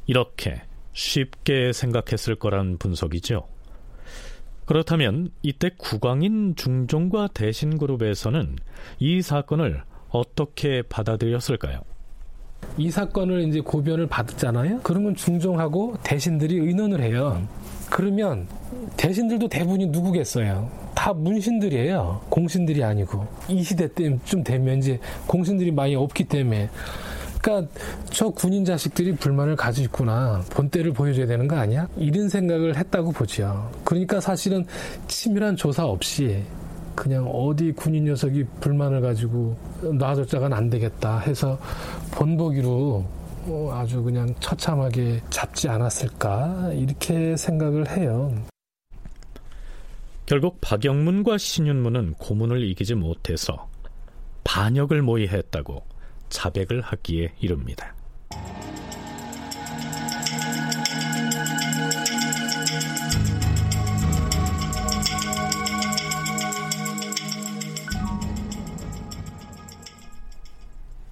[0.06, 0.62] 이렇게
[0.94, 3.46] 쉽게 생각했을 거란 분석이죠.
[4.64, 8.56] 그렇다면 이때 국왕인 중종과 대신그룹에서는
[8.98, 11.82] 이 사건을 어떻게 받아들였을까요?
[12.78, 14.80] 이 사건을 이제 고변을 받았잖아요.
[14.82, 17.46] 그러면 중종하고 대신들이 의논을 해요.
[17.90, 18.48] 그러면
[18.96, 20.70] 대신들도 대부분이 누구겠어요?
[20.94, 22.22] 다 문신들이에요.
[22.30, 23.26] 공신들이 아니고.
[23.48, 26.70] 이 시대 때좀 되면 이제 공신들이 많이 없기 때문에.
[27.44, 27.70] 그러니까
[28.10, 30.42] 저 군인 자식들이 불만을 가지고 있구나.
[30.48, 31.86] 본때를 보여줘야 되는 거 아니야?
[31.98, 33.70] 이런 생각을 했다고 보죠.
[33.84, 34.64] 그러니까 사실은
[35.08, 36.42] 치밀한 조사 없이
[36.94, 41.58] 그냥 어디 군인 녀석이 불만을 가지고 놔뒀자간 안 되겠다 해서
[42.12, 43.04] 본보기로
[43.72, 48.34] 아주 그냥 처참하게 잡지 않았을까 이렇게 생각을 해요.
[50.24, 53.68] 결국 박영문과 신윤무는 고문을 이기지 못해서
[54.44, 55.93] 반역을 모의했다고
[56.34, 57.94] 자백을 하기에 이릅니다.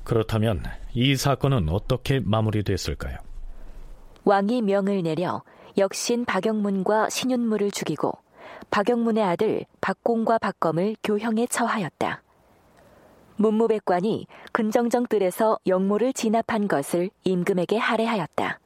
[0.04, 3.16] 그렇다면 이 사건은 어떻게 마무리됐을까요?
[4.24, 5.42] 왕이 명을 내려
[5.78, 8.12] 역신 박영문과 신윤무를 죽이고
[8.70, 12.22] 박영문의 아들 박공과 박검을 교형에 처하였다.
[13.42, 18.61] 문무백관이 근정정 뜰에서 영모를 진압한 것을 임금에게 할애하였다.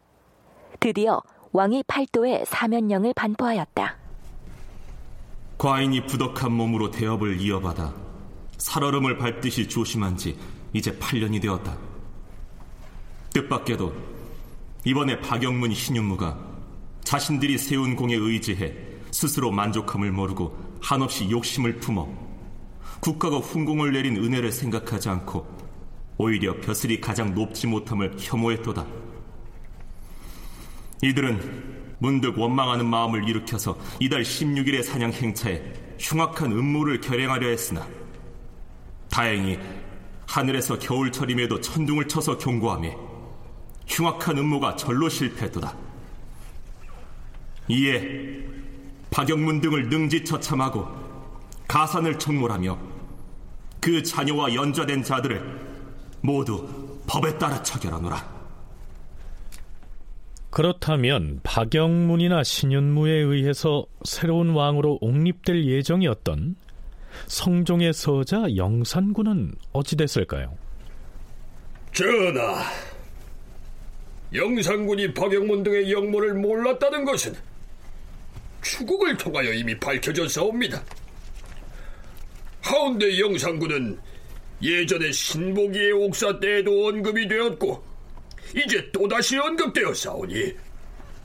[0.80, 3.96] 드디어 왕이 팔도에 사면령을 반포하였다.
[5.56, 7.94] 과인이 부덕한 몸으로 대업을 이어받아
[8.58, 10.38] 살얼음을 밟듯이 조심한 지
[10.74, 11.78] 이제 8년이 되었다.
[13.32, 13.94] 뜻밖에도
[14.84, 16.38] 이번에 박영문 신윤무가
[17.02, 18.74] 자신들이 세운 공에 의지해
[19.10, 22.25] 스스로 만족함을 모르고 한없이 욕심을 품어
[23.00, 25.46] 국가가 훈공을 내린 은혜를 생각하지 않고
[26.18, 28.87] 오히려 벼슬이 가장 높지 못함을 혐오했도다.
[31.02, 35.62] 이들은 문득 원망하는 마음을 일으켜서 이달 16일의 사냥 행차에
[35.98, 37.87] 흉악한 음모를 결행하려 했으나
[39.11, 39.59] 다행히
[40.26, 42.90] 하늘에서 겨울철임에도 천둥을 쳐서 경고하며
[43.87, 45.74] 흉악한 음모가 절로 실패했도다.
[47.68, 48.44] 이에
[49.11, 51.05] 박영문 등을 능지처참하고
[51.68, 52.79] 가산을 청몰하며
[53.81, 55.66] 그 자녀와 연좌된 자들을
[56.20, 56.66] 모두
[57.07, 58.37] 법에 따라 처결하노라.
[60.50, 66.57] 그렇다면 박영문이나 신윤무에 의해서 새로운 왕으로 옹립될 예정이었던
[67.26, 70.57] 성종의 서자 영산군은 어찌 됐을까요?
[71.92, 72.62] 전하,
[74.33, 77.35] 영산군이 박영문 등의 영모를 몰랐다는 것은
[78.62, 80.83] 추국을 통하여 이미 밝혀졌사옵니다.
[82.66, 83.98] 하운데 영산군은
[84.61, 87.85] 예전에 신보기의 옥사 때에도 언급이 되었고
[88.57, 90.52] 이제 또다시 언급되었사오니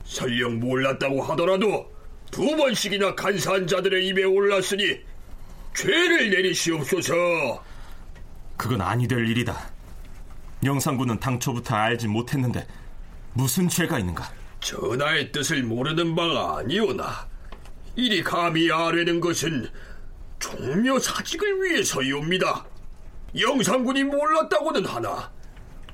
[0.04, 1.92] 설령 몰랐다고 하더라도
[2.30, 5.00] 두 번씩이나 간사한 자들의 입에 올랐으니
[5.74, 7.14] 죄를 내리시옵소서.
[8.56, 9.70] 그건 아니 될 일이다.
[10.64, 12.64] 영상군은 당초부터 알지 못했는데
[13.32, 14.30] 무슨 죄가 있는가?
[14.60, 17.26] 전하의 뜻을 모르는 바가 아니오나
[17.96, 19.68] 이리 감히 아뢰는 것은
[20.42, 22.66] 종묘 사직을 위해서이옵니다.
[23.38, 25.30] 영상군이 몰랐다고는 하나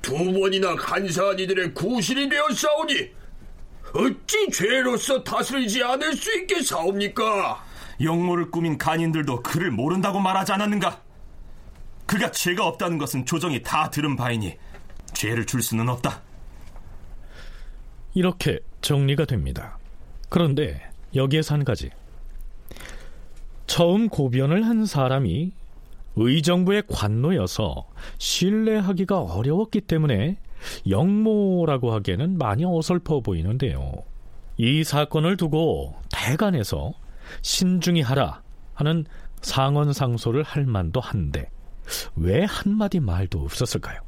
[0.01, 3.11] 두 번이나 간사한 이들의 구실이 되었사오니
[3.93, 7.63] 어찌 죄로서 다스리지 않을 수 있겠사옵니까?
[8.01, 11.01] 영모를 꾸민 간인들도 그를 모른다고 말하지 않았는가?
[12.05, 14.57] 그가 죄가 없다는 것은 조정이 다 들은 바이니
[15.13, 16.21] 죄를 줄 수는 없다.
[18.15, 19.77] 이렇게 정리가 됩니다.
[20.29, 21.91] 그런데 여기에서 한 가지.
[23.69, 25.51] 처음 고변을 한 사람이
[26.15, 30.39] 의정부의 관노여서 신뢰하기가 어려웠기 때문에
[30.89, 33.93] 영모라고 하기에는 많이 어설퍼 보이는데요.
[34.57, 36.93] 이 사건을 두고 대간에서
[37.43, 38.41] 신중히 하라
[38.73, 39.05] 하는
[39.41, 41.47] 상언 상소를 할 만도 한데
[42.15, 44.01] 왜 한마디 말도 없었을까요?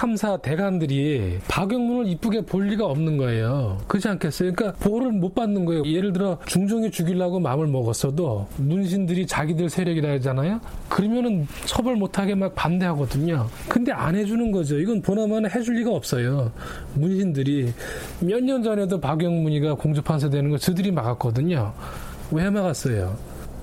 [0.00, 3.78] 3사 대관들이 박영문을 이쁘게 볼 리가 없는 거예요.
[3.88, 4.52] 그렇지 않겠어요?
[4.52, 5.84] 그러니까 보호를 못 받는 거예요.
[5.86, 10.60] 예를 들어 중종이 죽이려고 마음을 먹었어도 문신들이 자기들 세력이라 하잖아요.
[10.90, 13.46] 그러면은 처벌 못하게 막 반대하거든요.
[13.68, 14.78] 근데 안 해주는 거죠.
[14.78, 16.52] 이건 보나마나 해줄 리가 없어요.
[16.94, 17.72] 문신들이
[18.20, 21.72] 몇 년 전에도 박영문이가 공주판사 되는 거 저들이 막았거든요.
[22.32, 23.16] 왜 막았어요?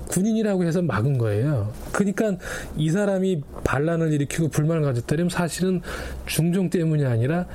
[0.08, 1.72] 군인이라고 해서 막은 거예요.
[1.92, 2.36] 그러니까
[2.76, 5.80] 이 사람이 반란을 일으키고 불만을 가졌다면 사실은
[6.26, 7.46] 중종 때문이 아니라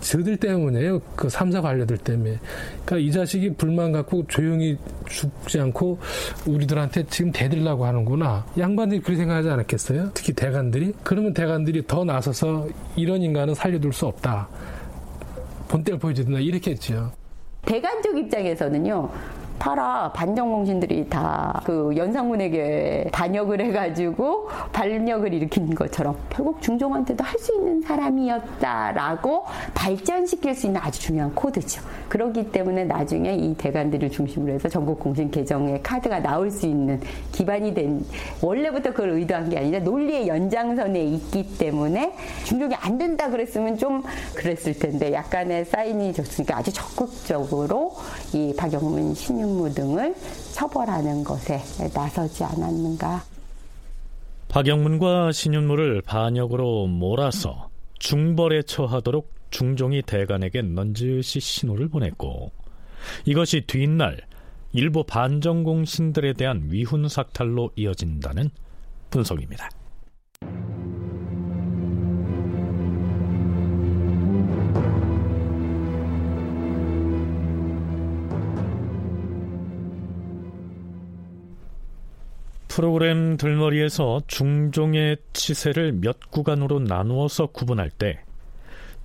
[0.00, 1.00] 저들 때문에요.
[1.16, 2.38] 그 삼사 관료들 때문에.
[2.84, 4.76] 그러니까 이 자식이 불만 갖고 조용히
[5.08, 5.98] 죽지 않고
[6.46, 8.44] 우리들한테 지금 대들라고 하는구나.
[8.58, 10.10] 양반들이 그렇게 생각하지 않았겠어요?
[10.12, 10.92] 특히 대관들이?
[11.02, 14.46] 그러면 대관들이 더 나서서 이런 인간은 살려둘 수 없다.
[15.68, 17.10] 본때를 보여주든가 이렇게 했죠.
[17.64, 19.10] 대관족 입장에서는요.
[19.58, 27.82] 파라 반정공신들이 다 그 연상군에게 반역을 해가지고 반역을 일으킨 것처럼 결국 중종한테도 할 수 있는
[27.82, 31.82] 사람이었다라고 발전시킬 수 있는 아주 중요한 코드죠.
[32.08, 37.00] 그렇기 때문에 나중에 이 대관들을 중심으로 해서 전국 공신 개정의 카드가 나올 수 있는
[37.32, 38.02] 기반이 된
[38.40, 42.14] 원래부터 그걸 의도한 게 아니라 논리의 연장선에 있기 때문에
[42.44, 44.02] 중종이 안 된다 그랬으면 좀
[44.34, 47.92] 그랬을 텐데 약간의 사인이 줬으니까 아주 적극적으로
[48.32, 50.14] 이 박영문 신 윤무 등을
[50.52, 51.60] 처벌하는 것에
[51.92, 53.22] 나서지 않았는가.
[54.48, 62.52] 박영문과 신윤무를 반역으로 몰아서 중벌에 처하도록 중종이 대간에게 넌지시 신호를 보냈고
[63.26, 64.18] 이것이 뒷날
[64.72, 68.50] 일부 반정공 신들에 대한 위훈 삭탈로 이어진다는
[69.10, 69.68] 분석입니다.
[82.74, 88.18] 프로그램 들머리에서 중종의 치세를 몇 구간으로 나누어서 구분할 때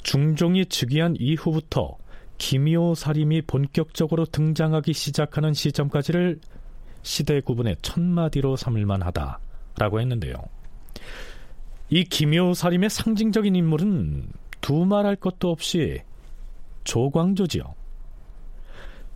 [0.02, 1.98] 중종이 즉위한 이후부터
[2.40, 6.40] 기묘 살림이 본격적으로 등장하기 시작하는 시점까지를
[7.04, 10.34] 시대 구분의 첫마디로 삼을 만 하다라고 했는데요.
[11.92, 16.02] 이 기묘 살림의 상징적인 인물은 두말할 것도 없이
[16.86, 17.79] 조광조지요.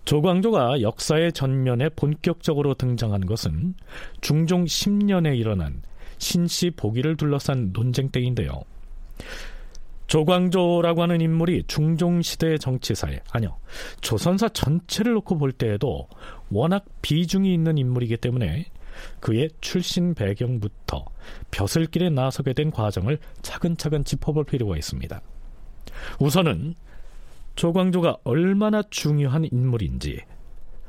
[0.05, 3.75] 조광조가 역사의 전면에 본격적으로 등장한 것은
[4.21, 5.81] 중종 10년에 일어난
[6.17, 8.63] 신씨 보기를 둘러싼 논쟁 때인데요.
[10.07, 13.57] 조광조라고 하는 인물이 중종시대의 정치사에, 아니요,
[14.01, 16.07] 조선사 전체를 놓고 볼 때에도
[16.51, 18.65] 워낙 비중이 있는 인물이기 때문에
[19.19, 21.05] 그의 출신 배경부터
[21.49, 25.21] 벼슬길에 나서게 된 과정을 차근차근 짚어볼 필요가 있습니다.
[26.19, 26.75] 우선은
[27.55, 30.21] 조광조가 얼마나 중요한 인물인지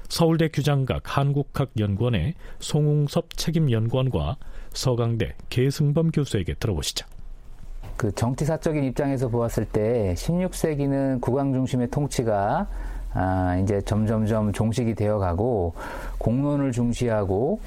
[0.08, 4.36] 서울대 규장각 한국학연구원의 송웅섭 책임연구원과
[4.72, 7.06] 서강대 계승범 교수에게 들어보시죠.
[7.96, 12.66] 그 정치사적인 입장에서 보았을 때 16세기는 국왕 중심의 통치가
[13.12, 15.74] 아, 이제 점점점 종식이 되어가고
[16.18, 17.60] 공론을 중시하고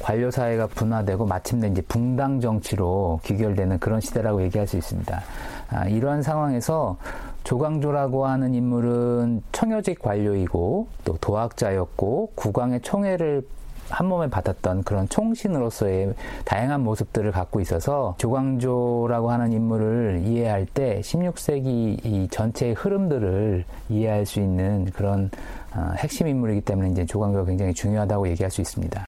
[0.00, 5.22] 관료 사회가 분화되고 마침내 이제 붕당 정치로 귀결되는 그런 시대라고 얘기할 수 있습니다.
[5.70, 6.96] 아, 이러한 상황에서
[7.44, 13.42] 조광조라고 하는 인물은 청여직 관료이고 또 도학자였고 국왕의 총애를
[13.90, 16.14] 한 몸에 받았던 그런 총신으로서의
[16.44, 24.40] 다양한 모습들을 갖고 있어서 조광조라고 하는 인물을 이해할 때 16세기 이 전체의 흐름들을 이해할 수
[24.40, 25.30] 있는 그런
[25.76, 29.04] 어, 핵심 인물이기 때문에 이제 조광조가 굉장히 중요하다고 얘기할 수 있습니다.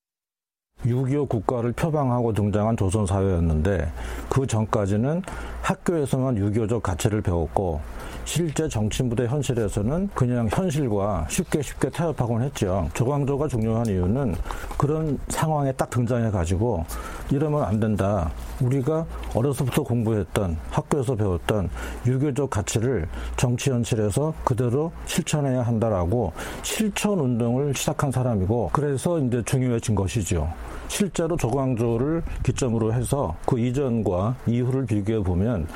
[0.86, 3.90] 6.25 국가를 표방하고 등장한 조선 사회였는데
[4.28, 5.22] 그 전까지는
[5.62, 7.80] 학교에서만 6.25적 가치를 배웠고
[8.26, 12.88] 실제 정치무대 현실에서는 그냥 현실과 쉽게 쉽게 타협하곤 했죠.
[12.92, 14.34] 조광조가 중요한 이유는
[14.76, 16.84] 그런 상황에 딱 등장해 가지고
[17.30, 18.30] 이러면 안 된다.
[18.60, 21.70] 우리가 어려서부터 공부했던 학교에서 배웠던
[22.06, 26.32] 유교적 가치를 정치 현실에서 그대로 실천해야 한다라고
[26.62, 30.48] 실천 운동을 시작한 사람이고 그래서 이제 중요해진 것이죠.
[30.88, 35.66] 실제로 조광조를 기점으로 해서 그 이전과 이후를 비교해 보면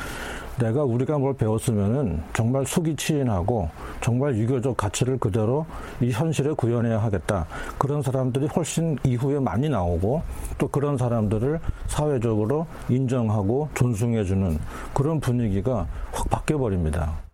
[0.59, 3.71] 내가 우리가 뭘 배웠으면은 정말 수기 치인하고
[4.03, 5.65] 정말 유교적 가치를 그대로
[6.01, 7.47] 이 현실에 구현해야 하겠다.
[7.79, 10.23] 그런 사람들이 훨씬 이후에 많이 나오고
[10.59, 14.59] 또 그런 사람들을 사회적으로 인정하고 존중해주는
[14.93, 17.30] 그런 분위기가 확 바뀌어 버립니다.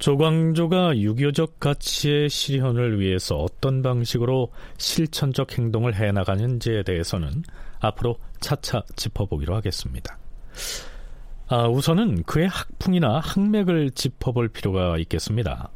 [0.00, 7.42] 조광조가 유교적 가치의 실현을 위해서 어떤 방식으로 실천적 행동을 해나가는지에 대해서는
[7.80, 10.18] 앞으로 차차 짚어보기로 하겠습니다.
[11.48, 15.68] 아, 우선은 그의 학풍이나 학맥을 짚어볼 필요가 있겠습니다.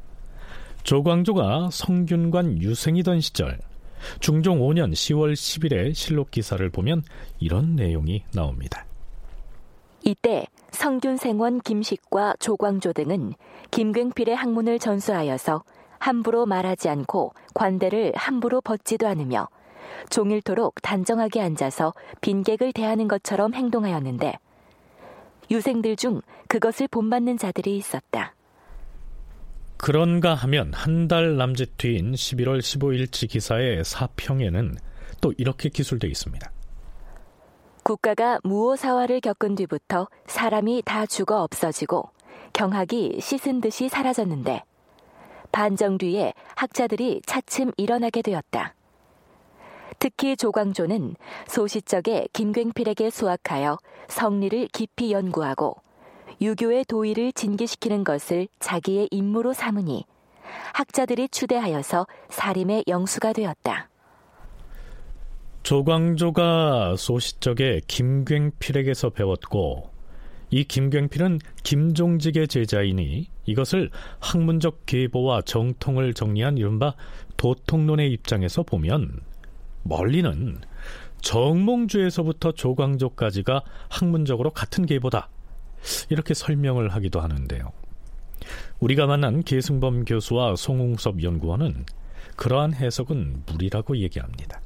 [0.84, 3.58] 조광조가 성균관 유생이던 시절
[4.20, 7.02] 중종 5년 10월 10일의 실록 기사를 보면
[7.40, 8.86] 이런 내용이 나옵니다.
[10.04, 13.32] 이때 성균생원 김식과 조광조 등은
[13.70, 15.64] 김굉필의 학문을 전수하여서
[15.98, 19.48] 함부로 말하지 않고 관대를 함부로 벗지도 않으며
[20.10, 24.34] 종일토록 단정하게 앉아서 빈객을 대하는 것처럼 행동하였는데
[25.50, 28.34] 유생들 중 그것을 본받는 자들이 있었다.
[29.78, 34.74] 그런가 하면 한 달 남짓 뒤인 11월 15일치 기사의 사평에는
[35.20, 36.53] 또 이렇게 기술되어 있습니다.
[37.84, 42.08] 국가가 무오사화를 겪은 뒤부터 사람이 다 죽어 없어지고
[42.54, 44.62] 경학이 씻은 듯이 사라졌는데
[45.52, 48.74] 반정 뒤에 학자들이 차츰 일어나게 되었다.
[49.98, 51.16] 특히 조광조는
[51.46, 53.76] 소시적에 김굉필에게 수학하여
[54.08, 55.76] 성리를 깊이 연구하고
[56.40, 60.06] 유교의 도의를 진기시키는 것을 자기의 임무로 삼으니
[60.72, 63.90] 학자들이 추대하여서 사림의 영수가 되었다.
[65.64, 69.90] 조광조가 소시적에 김굉필에게서 배웠고
[70.50, 73.90] 이 김굉필은 김종직의 제자이니 이것을
[74.20, 76.94] 학문적 계보와 정통을 정리한 이른바
[77.38, 79.22] 도통론의 입장에서 보면
[79.84, 80.58] 멀리는
[81.22, 85.30] 정몽주에서부터 조광조까지가 학문적으로 같은 계보다
[86.10, 87.72] 이렇게 설명을 하기도 하는데요.
[88.80, 91.86] 우리가 만난 계승범 교수와 송웅섭 연구원은
[92.36, 94.60] 그러한 해석은 무리라고 얘기합니다.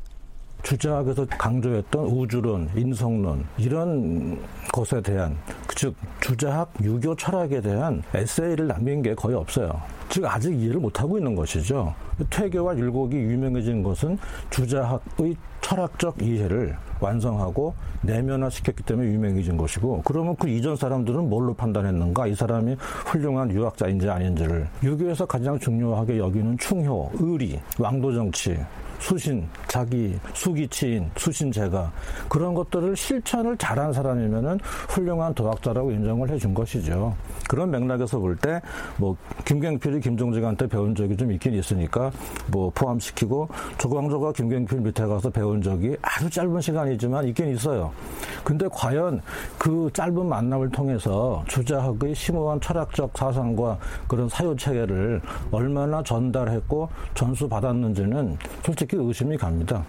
[0.62, 4.38] 주자학에서 강조했던 우주론, 인성론 이런
[4.72, 5.36] 것에 대한
[5.74, 9.80] 즉 주자학 유교 철학에 대한 에세이를 남긴 게 거의 없어요.
[10.08, 11.94] 즉 아직 이해를 못하고 있는 것이죠.
[12.30, 14.18] 퇴계와 율곡이 유명해진 것은
[14.50, 22.34] 주자학의 철학적 이해를 완성하고 내면화시켰기 때문에 유명해진 것이고 그러면 그 이전 사람들은 뭘로 판단했는가 이
[22.34, 22.74] 사람이
[23.06, 28.58] 훌륭한 유학자인지 아닌지를 유교에서 가장 중요하게 여기는 충효, 의리, 왕도정치
[28.98, 31.92] 수신, 자기, 수기치인, 수신제가
[32.28, 37.14] 그런 것들을 실천을 잘한 사람이면은 훌륭한 도학자라고 인정을 해준 것이죠.
[37.48, 38.60] 그런 맥락에서 볼 때
[38.98, 42.10] 뭐 김경필이 김종직한테 배운 적이 좀 있긴 있으니까
[42.48, 47.92] 뭐 포함시키고 조광조가 김경필 밑에 가서 배운 적이 아주 짧은 시간이지만 있긴 있어요.
[48.44, 49.20] 근데 과연
[49.58, 55.20] 그 짧은 만남을 통해서 주자학의 심오한 철학적 사상과 그런 사유 체계를
[55.50, 59.84] 얼마나 전달했고 전수 받았는지는 솔직히 의심이 갑니다.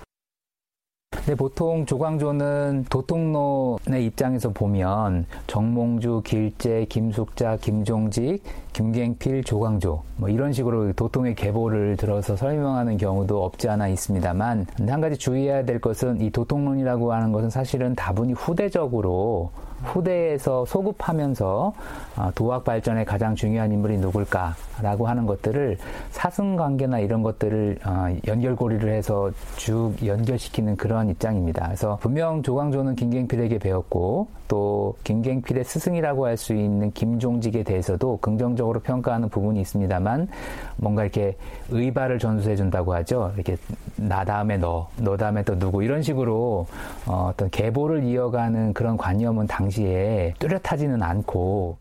[1.20, 8.42] 근데 보통 조광조는 도통론의 입장에서 보면 정몽주, 길재, 김숙자, 김종직,
[8.74, 15.18] 김갱필, 조광조 뭐 이런 식으로 도통의 계보를 들어서 설명하는 경우도 없지 않아 있습니다만 한 가지
[15.18, 19.52] 주의해야 될 것은 이 도통론이라고 하는 것은 사실은 다분히 후대적으로
[19.84, 21.74] 후대에서 소급하면서
[22.18, 25.78] 어, 도학 발전에 가장 중요한 인물이 누굴까라고 하는 것들을
[26.12, 31.66] 사승 관계나 이런 것들을 어, 연결고리를 해서 쭉 연결시키는 그런 입장입니다.
[31.68, 39.28] 그래서 분명 조광조는 김갱필에게 배웠고 또 김갱필의 스승이라고 할 수 있는 김종직에 대해서도 긍정적으로 평가하는
[39.30, 40.30] 부분이 있습니다만
[40.78, 41.36] 뭔가 이렇게
[41.70, 43.32] 의발을 전수해 준다고 하죠.
[43.36, 43.58] 이렇게
[43.98, 46.66] 나 다음에 너, 너 다음에 또 누구 이런 식으로
[47.06, 51.78] 어, 어떤 계보를 이어가는 그런 관념은 당 시에 뚜렷하지는 않고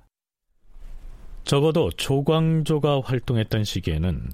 [1.45, 4.28] 적어도 조광조가 활동했던 시기에는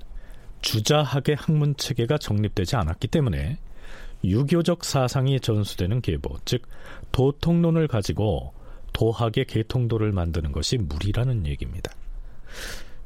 [0.62, 3.58] 주자학의 학문 체계가 정립되지 않았기 때문에
[4.24, 6.62] 유교적 사상이 전수되는 계보, 즉
[7.12, 8.54] 도통론을 가지고
[8.94, 11.92] 도학의 계통도를 만드는 것이 무리라는 얘기입니다.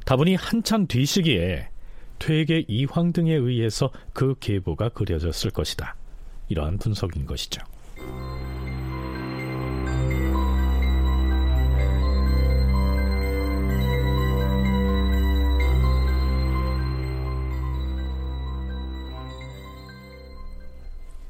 [0.05, 1.69] 다분히 한참 뒤 시기에
[2.19, 5.97] 퇴계 이황 등에 의해서 그 계보가 그려졌을 것이다.
[6.49, 7.61] 이러한 분석인 것이죠.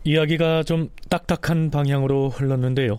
[0.09, 2.99] 이야기가 좀 딱딱한 방향으로 흘렀는데요.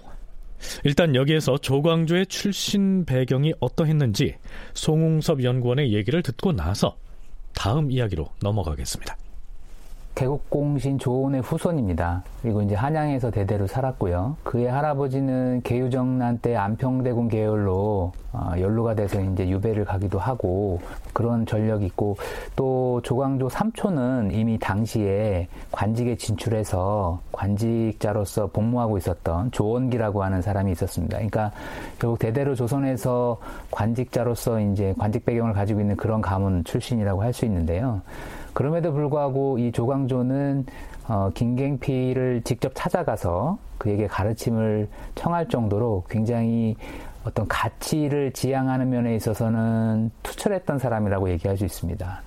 [0.83, 4.35] 일단 여기에서 조광조의 출신 배경이 어떠했는지
[4.75, 6.97] 송웅섭 연구원의 얘기를 듣고 나서
[7.55, 9.17] 다음 이야기로 넘어가겠습니다.
[10.15, 12.23] 개국공신 조온의 후손입니다.
[12.41, 14.35] 그리고 이제 한양에서 대대로 살았고요.
[14.43, 20.79] 그의 할아버지는 계유정난 때 안평대군 계열로 어, 연루가 돼서 이제 유배를 가기도 하고
[21.13, 22.17] 그런 전력이 있고
[22.55, 31.17] 또 조광조 삼촌은 이미 당시에 관직에 진출해서 관직자로서 복무하고 있었던 조원기라고 하는 사람이 있었습니다.
[31.17, 31.51] 그러니까
[31.97, 33.37] 결국 대대로 조선에서
[33.71, 38.01] 관직자로서 이제 관직 배경을 가지고 있는 그런 가문 출신이라고 할 수 있는데요.
[38.59, 40.65] 그럼에도 불구하고 이 조광조는
[41.07, 46.75] 어, 김갱필을 직접 찾아가서 그에게 가르침을 청할 정도로 굉장히
[47.23, 52.23] 어떤 가치를 지향하는 면에 있어서는 투철했던 사람이라고 얘기할 수 있습니다.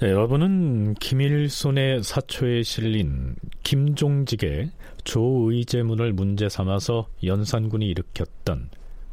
[0.00, 3.34] 네, 여러분은 김일손의 사초에 실린
[3.64, 4.70] 김종직의
[5.02, 8.70] 조의제문을 문제 삼아서 연산군이 일으켰던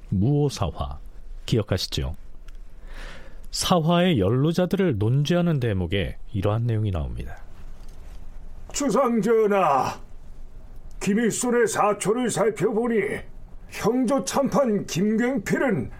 [0.09, 0.99] 무오사화
[1.47, 2.20] 기억하시죠?
[3.52, 7.38] 사화의 연루자들을 논죄하는 대목에 이러한 내용이 나옵니다.
[8.72, 9.99] 주상전하,
[11.02, 13.20] 김일손의 사초를 살펴보니
[13.70, 15.91] 형조 참판 김경필은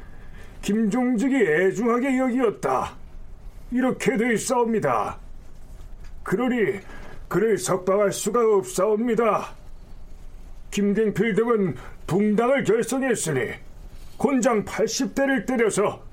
[0.62, 2.96] 김종직이 애중하게 여기었다.
[3.72, 5.18] 이렇게 돼 있사옵니다.
[6.24, 6.80] 그러니
[7.28, 9.56] 그를 석방할 수가 없사옵니다.
[10.70, 11.76] 김경필 등은
[12.08, 13.52] 붕당을 결성했으니
[14.18, 16.11] 곤장 80대를 때려서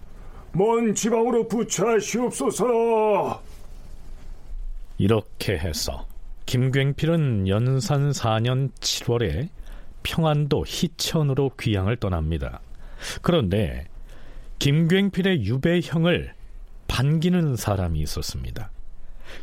[0.52, 3.42] 먼 지방으로 부처하시옵소서.
[4.98, 6.06] 이렇게 해서
[6.46, 9.48] 김굉필은 연산 4년 7월에
[10.02, 12.60] 평안도 희천으로 귀향을 떠납니다.
[13.22, 13.86] 그런데
[14.58, 16.32] 김굉필의 유배형을
[16.88, 18.70] 반기는 사람이 있었습니다.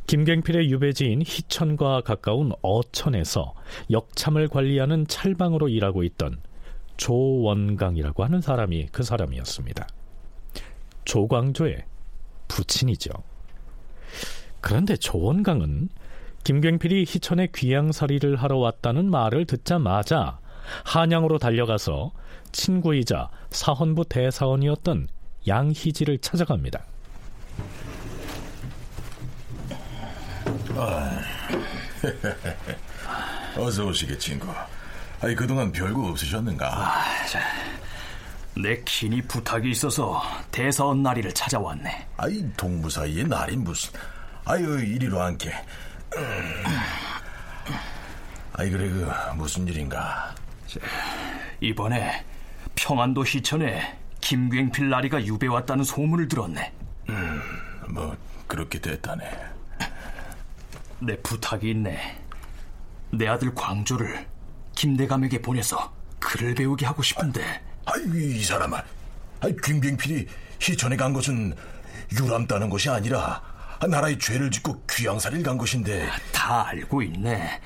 [0.07, 3.53] 김굉필의 유배지인 희천과 가까운 어천에서
[3.91, 6.41] 역참을 관리하는 찰방으로 일하고 있던
[6.97, 9.87] 조원강이라고 하는 사람이 그 사람이었습니다.
[11.05, 11.85] 조광조의
[12.47, 13.11] 부친이죠.
[14.61, 15.89] 그런데 조원강은
[16.43, 20.39] 김굉필이 희천에 귀양살이를 하러 왔다는 말을 듣자마자
[20.83, 22.11] 한양으로 달려가서
[22.51, 25.07] 친구이자 사헌부 대사원이었던
[25.47, 26.83] 양희지를 찾아갑니다.
[30.77, 31.21] 아,
[33.57, 34.47] 어서 오시게 친구.
[35.21, 36.67] 아니 그동안 별거 없으셨는가?
[36.67, 37.39] 아, 자,
[38.61, 42.07] 내 긴이 부탁이 있어서 대사원 나리를 찾아왔네.
[42.17, 43.91] 아이 동무 사이에 날이 무슨?
[44.45, 45.51] 아유 이리로 앉게.
[48.53, 50.33] 아이 그래 그 무슨 일인가?
[50.67, 50.79] 자,
[51.59, 52.23] 이번에
[52.75, 56.73] 평안도 희천에 김굉필 나리가 유배 왔다는 소문을 들었네.
[57.09, 57.41] 음,
[57.89, 58.15] 뭐
[58.47, 59.29] 그렇게 됐다네.
[60.99, 62.17] 내 부탁이 있네.
[63.11, 64.25] 내 아들 광조를
[64.75, 67.41] 김대감에게 보내서 글을 배우게 하고 싶은데.
[67.43, 67.74] 아
[68.13, 68.81] 이이 사람아,
[69.41, 70.27] 아이 김갱필이
[70.59, 71.55] 희천에 간 것은
[72.19, 73.41] 유람 따는 것이 아니라
[73.87, 76.09] 나라의 죄를 짓고 귀양살이를 간 것인데.
[76.31, 77.61] 다 알고 있네.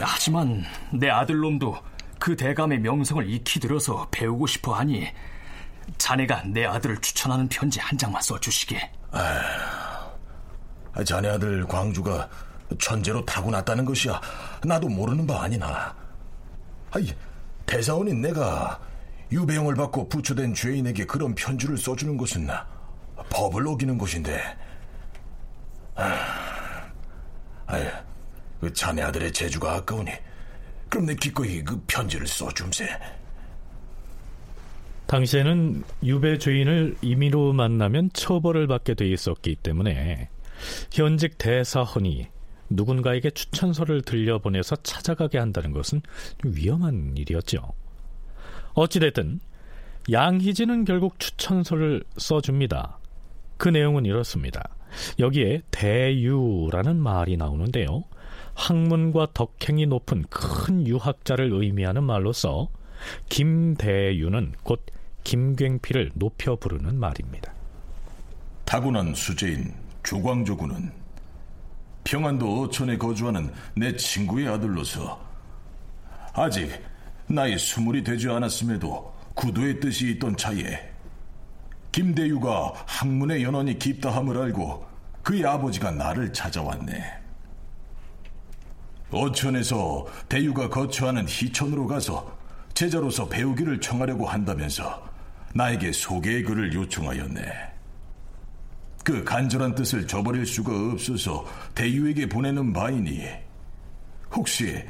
[0.00, 1.76] 하지만 내 아들놈도
[2.18, 5.08] 그 대감의 명성을 익히 들어서 배우고 싶어 하니
[5.98, 8.92] 자네가 내 아들을 추천하는 편지 한 장만 써주시게.
[9.12, 10.10] 아,
[11.04, 12.28] 자네 아들 광주가
[12.80, 14.20] 천재로 타고났다는 것이야.
[14.64, 15.94] 나도 모르는 바 아니나.
[16.90, 17.14] 아이,
[17.66, 18.78] 대사원인 내가
[19.34, 22.46] 유배형을 받고 부처된 죄인에게 그런 편지를 써주는 것은
[23.30, 24.40] 법을 어기는 것인데.
[25.96, 26.92] 아,
[27.66, 27.84] 아이,
[28.60, 30.10] 그 자네 아들의 재주가 아까우니
[30.88, 32.88] 그럼 내 기꺼이 그 편지를 써줌세.
[35.06, 40.28] 당시에는 유배 죄인을 임의로 만나면 처벌을 받게 돼 있었기 때문에
[40.92, 42.28] 현직 대사헌이
[42.70, 46.00] 누군가에게 추천서를 들려보내서 찾아가게 한다는 것은
[46.44, 47.72] 위험한 일이었죠.
[48.74, 49.40] 어찌됐든
[50.10, 52.98] 양희진은 결국 추천서를 써줍니다.
[53.56, 54.62] 그 내용은 이렇습니다.
[55.18, 58.04] 여기에 대유라는 말이 나오는데요.
[58.54, 62.68] 학문과 덕행이 높은 큰 유학자를 의미하는 말로서
[63.28, 64.84] 김대유는 곧
[65.24, 67.52] 김굉필을 높여 부르는 말입니다.
[68.64, 69.72] 타고난 수재인
[70.02, 70.92] 조광조군은
[72.04, 75.20] 평안도 어천에 거주하는 내 친구의 아들로서
[76.34, 76.70] 아직
[77.26, 80.92] 나이 스물이 되지 않았음에도 구도의 뜻이 있던 차에
[81.90, 84.86] 김대유가 학문의 연원이 깊다함을 알고
[85.22, 87.24] 그의 아버지가 나를 찾아왔네.
[89.10, 92.36] 어천에서 대유가 거처하는 희천으로 가서
[92.74, 95.08] 제자로서 배우기를 청하려고 한다면서
[95.54, 97.74] 나에게 소개의 글을 요청하였네.
[99.04, 103.24] 그 간절한 뜻을 저버릴 수가 없어서 대유에게 보내는 바이니
[104.32, 104.82] 혹시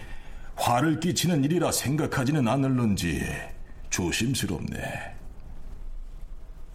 [0.56, 3.22] 화를 끼치는 일이라 생각하지는 않을런지
[3.90, 5.14] 조심스럽네.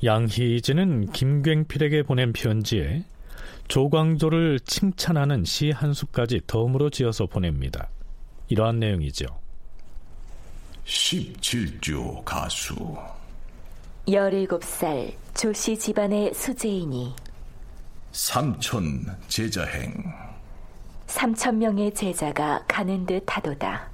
[0.04, 3.04] 양희진은 김굉필에게 보낸 편지에
[3.68, 7.90] 조광조를 칭찬하는 시 한 수까지 덤으로 지어서 보냅니다.
[8.48, 9.26] 이러한 내용이죠.
[10.86, 12.76] 17조 가수
[14.08, 17.14] 17살 조씨 집안의 수재이니
[18.12, 19.94] 삼천 제자행
[21.10, 23.89] 삼천 명의 제자가 가는 듯 하도다.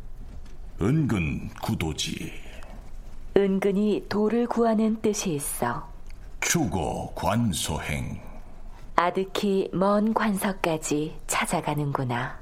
[0.82, 2.30] 은근 구도지
[3.38, 5.88] 은근히 도를 구하는 뜻이 있어.
[6.42, 8.20] 주거 관소행
[8.98, 12.38] 아득히 먼 관서까지 찾아가는구나.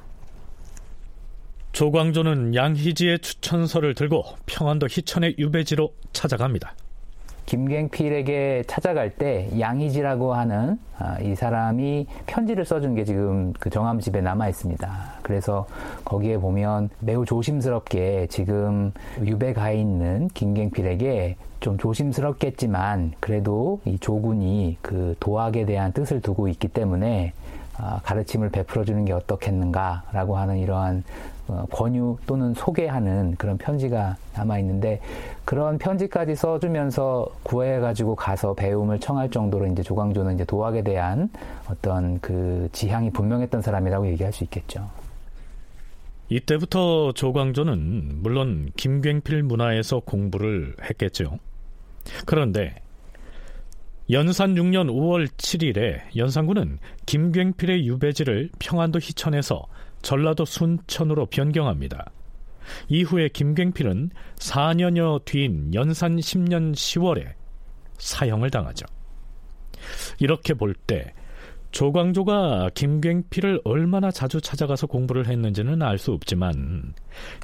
[1.71, 6.75] 조광조는 양희지의 추천서를 들고 평안도 희천의 유배지로 찾아갑니다.
[7.45, 14.21] 김갱필에게 찾아갈 때 양희지라고 하는 아, 이 사람이 편지를 써준 게 지금 그 정암 집에
[14.21, 14.89] 남아 있습니다.
[15.21, 15.65] 그래서
[16.05, 18.91] 거기에 보면 매우 조심스럽게 지금
[19.23, 26.67] 유배 가 있는 김갱필에게 좀 조심스럽겠지만 그래도 이 조군이 그 도학에 대한 뜻을 두고 있기
[26.67, 27.33] 때문에
[27.77, 31.32] 아, 가르침을 베풀어 주는 게 어떻겠는가라고 하는 이러한 어,
[31.71, 35.01] 권유 또는 소개하는 그런 편지가 남아 있는데
[35.45, 41.29] 그런 편지까지 써주면서 구해가지고 가서 배움을 청할 정도로 이제 조광조는 이제 도학에 대한
[41.69, 44.89] 어떤 그 지향이 분명했던 사람이라고 얘기할 수 있겠죠.
[46.29, 51.39] 이때부터 조광조는 물론 김굉필 문화에서 공부를 했겠죠.
[52.25, 52.75] 그런데
[54.11, 59.65] 연산 6년 5월 7일에 연산군은 김굉필의 유배지를 평안도 희천에서
[60.01, 62.11] 전라도 순천으로 변경합니다.
[62.89, 67.33] 이후에 김굉필은 4년여 뒤인 연산 10년 10월에
[67.97, 68.85] 사형을 당하죠.
[70.19, 71.13] 이렇게 볼 때
[71.71, 76.93] 조광조가 김굉필을 얼마나 자주 찾아가서 공부를 했는지는 알 수 없지만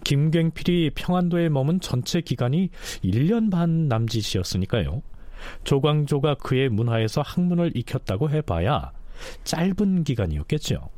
[0.03, 2.69] 김굉필이 평안도에 머문 전체 기간이
[3.03, 5.01] 1년 반 남짓이었으니까요.
[5.63, 8.91] 조광조가 그의 문화에서 학문을 익혔다고 해봐야
[9.43, 10.89] 짧은 기간이었겠죠.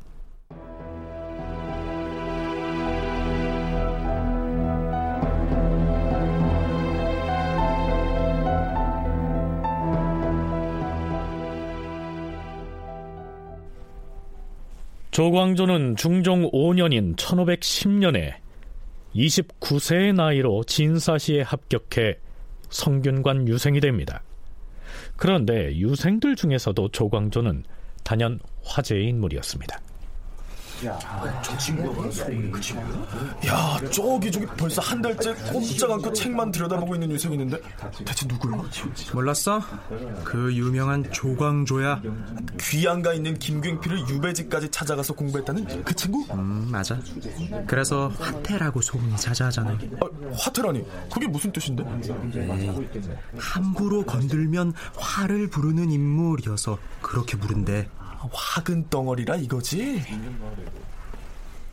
[15.12, 18.32] 조광조는 중종 5년인 1510년에
[19.14, 22.16] 29세의 나이로 진사시에 합격해
[22.70, 24.22] 성균관 유생이 됩니다.
[25.22, 27.62] 그런데 유생들 중에서도 조광조는
[28.02, 29.78] 단연 화제의 인물이었습니다.
[31.42, 32.02] 저 친구가
[32.50, 32.86] 그 친구야?
[33.46, 37.58] 야, 저기 저기 벌써 한 달째 꼼짝 않고 책만 들여다보고 있는 유생이 있는데
[38.04, 38.62] 대체 누구야?
[39.12, 39.62] 몰랐어?
[40.24, 42.02] 그 유명한 조광조야.
[42.60, 46.24] 귀양가 있는 김굉필을 유배지까지 찾아가서 공부했다는 그 친구?
[46.32, 46.98] 음, 맞아.
[47.66, 49.70] 그래서 화태라고 소문이 자자하잖아.
[49.70, 50.06] 아,
[50.36, 50.84] 화태라니?
[51.12, 51.84] 그게 무슨 뜻인데?
[52.34, 52.70] 에이,
[53.38, 57.88] 함부로 건들면 화를 부르는 인물이어서 그렇게 부른대.
[58.32, 60.00] 화근 덩어리라 이거지?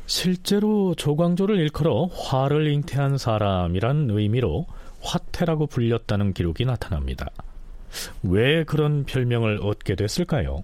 [0.05, 4.65] 실제로 조광조를 일컬어 화를 잉태한 사람이란 의미로
[5.01, 7.27] 화태라고 불렸다는 기록이 나타납니다.
[8.23, 10.63] 왜 그런 별명을 얻게 됐을까요?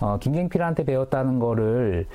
[0.00, 2.06] 어, 김갱필한테 배웠다는 거를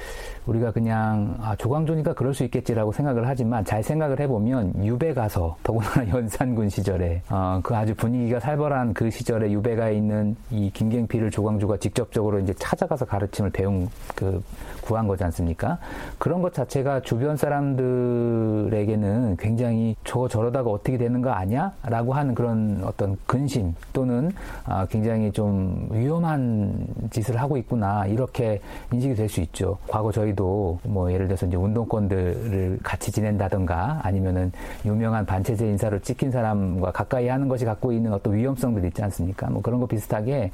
[0.46, 5.88] 우리가 그냥 아, 조광조니까 그럴 수 있겠지라고 생각을 하지만 잘 생각을 해보면 유배 가서 더구나
[6.10, 12.40] 연산군 시절에 어, 그 아주 분위기가 살벌한 그 시절에 유배가 있는 이 김갱필을 조광조가 직접적으로
[12.40, 14.44] 이제 찾아가서 가르침을 배운 그
[14.82, 15.78] 구한 거지 않습니까?
[16.18, 21.72] 그런 것 자체가 주변 사람들에게는 굉장히 저거 저러다가 어떻게 되는 거 아니야?
[21.84, 24.32] 라고 하는 그런 어떤 근심 또는
[24.66, 28.60] 아, 굉장히 좀 위험한 짓을 하고 있 구나 이렇게
[28.92, 29.78] 인식이 될 수 있죠.
[29.88, 34.52] 과거 저희도 뭐 예를 들어서 이제 운동권들을 같이 지낸다든가 아니면은
[34.86, 39.50] 유명한 반체제 인사를 찍힌 사람과 가까이 하는 것이 갖고 있는 어떤 위험성들 있지 않습니까?
[39.52, 40.52] 뭐 그런 거 비슷하게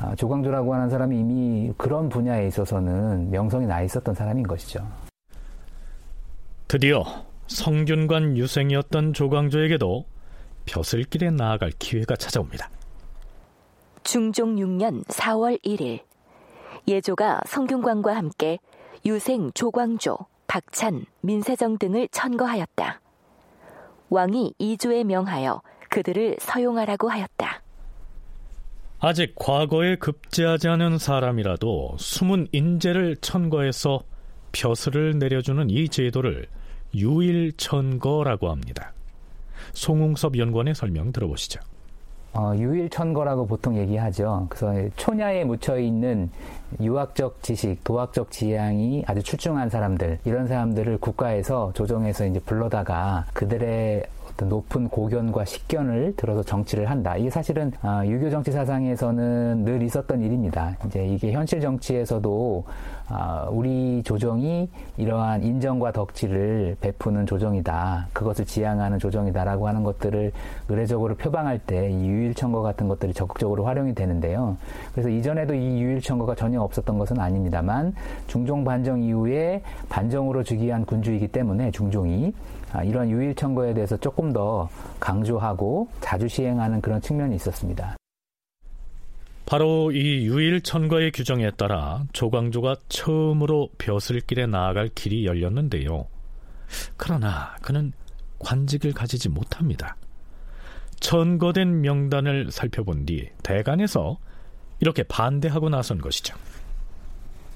[0.00, 4.86] 아, 조광조라고 하는 사람이 이미 그런 분야에 있어서는 명성이 나 있었던 사람인 것이죠.
[6.66, 7.04] 드디어
[7.46, 10.04] 성균관 유생이었던 조광조에게도
[10.66, 12.68] 벼슬길에 나아갈 기회가 찾아옵니다.
[14.02, 16.00] 중종 6년 4월 1일
[16.88, 18.58] 예조가 성균관과 함께
[19.04, 20.16] 유생 조광조,
[20.46, 23.00] 박찬, 민세정 등을 천거하였다.
[24.08, 25.60] 왕이 이조에 명하여
[25.90, 27.62] 그들을 서용하라고 하였다.
[29.00, 34.00] 아직 과거에 급제하지 않은 사람이라도 숨은 인재를 천거해서
[34.52, 36.48] 벼슬을 내려주는 이 제도를
[36.94, 38.94] 유일천거라고 합니다.
[39.74, 41.60] 송웅섭 연구원의 설명 들어보시죠.
[42.34, 44.46] 어, 유일천거라고 보통 얘기하죠.
[44.48, 46.30] 그래서 초냐에 묻혀 있는
[46.80, 54.04] 유학적 지식, 도학적 지향이 아주 출중한 사람들, 이런 사람들을 국가에서 조정해서 이제 불러다가 그들의
[54.38, 57.16] 어떤 높은 고견과 식견을 들어서 정치를 한다.
[57.16, 60.76] 이게 사실은 아, 유교 정치 사상에서는 늘 있었던 일입니다.
[60.86, 62.64] 이제 이게 현실 정치에서도
[63.08, 68.08] 아, 우리 조정이 이러한 인정과 덕지를 베푸는 조정이다.
[68.12, 70.30] 그것을 지향하는 조정이다라고 하는 것들을
[70.68, 74.56] 의례적으로 표방할 때 이 유일천거 같은 것들이 적극적으로 활용이 되는데요.
[74.92, 77.94] 그래서 이전에도 이 유일천거가 전혀 없었던 것은 아닙니다만
[78.26, 82.32] 중종 반정 이후에 반정으로 즉위한 군주이기 때문에 중종이
[82.72, 84.68] 아, 이런 유일천거에 대해서 조금 더
[85.00, 87.96] 강조하고 자주 시행하는 그런 측면이 있었습니다.
[89.46, 96.06] 바로 이 유일천거의 규정에 따라 조광조가 처음으로 벼슬길에 나아갈 길이 열렸는데요.
[96.98, 97.92] 그러나 그는
[98.40, 99.96] 관직을 가지지 못합니다.
[101.00, 104.18] 천거된 명단을 살펴본 뒤 대간에서
[104.80, 106.36] 이렇게 반대하고 나선 것이죠.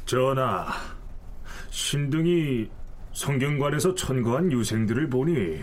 [0.06, 0.66] 전하,
[1.70, 2.68] 신등이
[3.12, 5.60] 성경관에서 천거한 유생들을 보니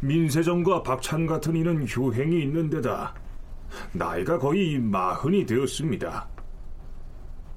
[0.00, 3.14] 민세정과 박찬 같은 이는 효행이 있는 데다
[3.92, 6.26] 나이가 거의 마흔이 되었습니다.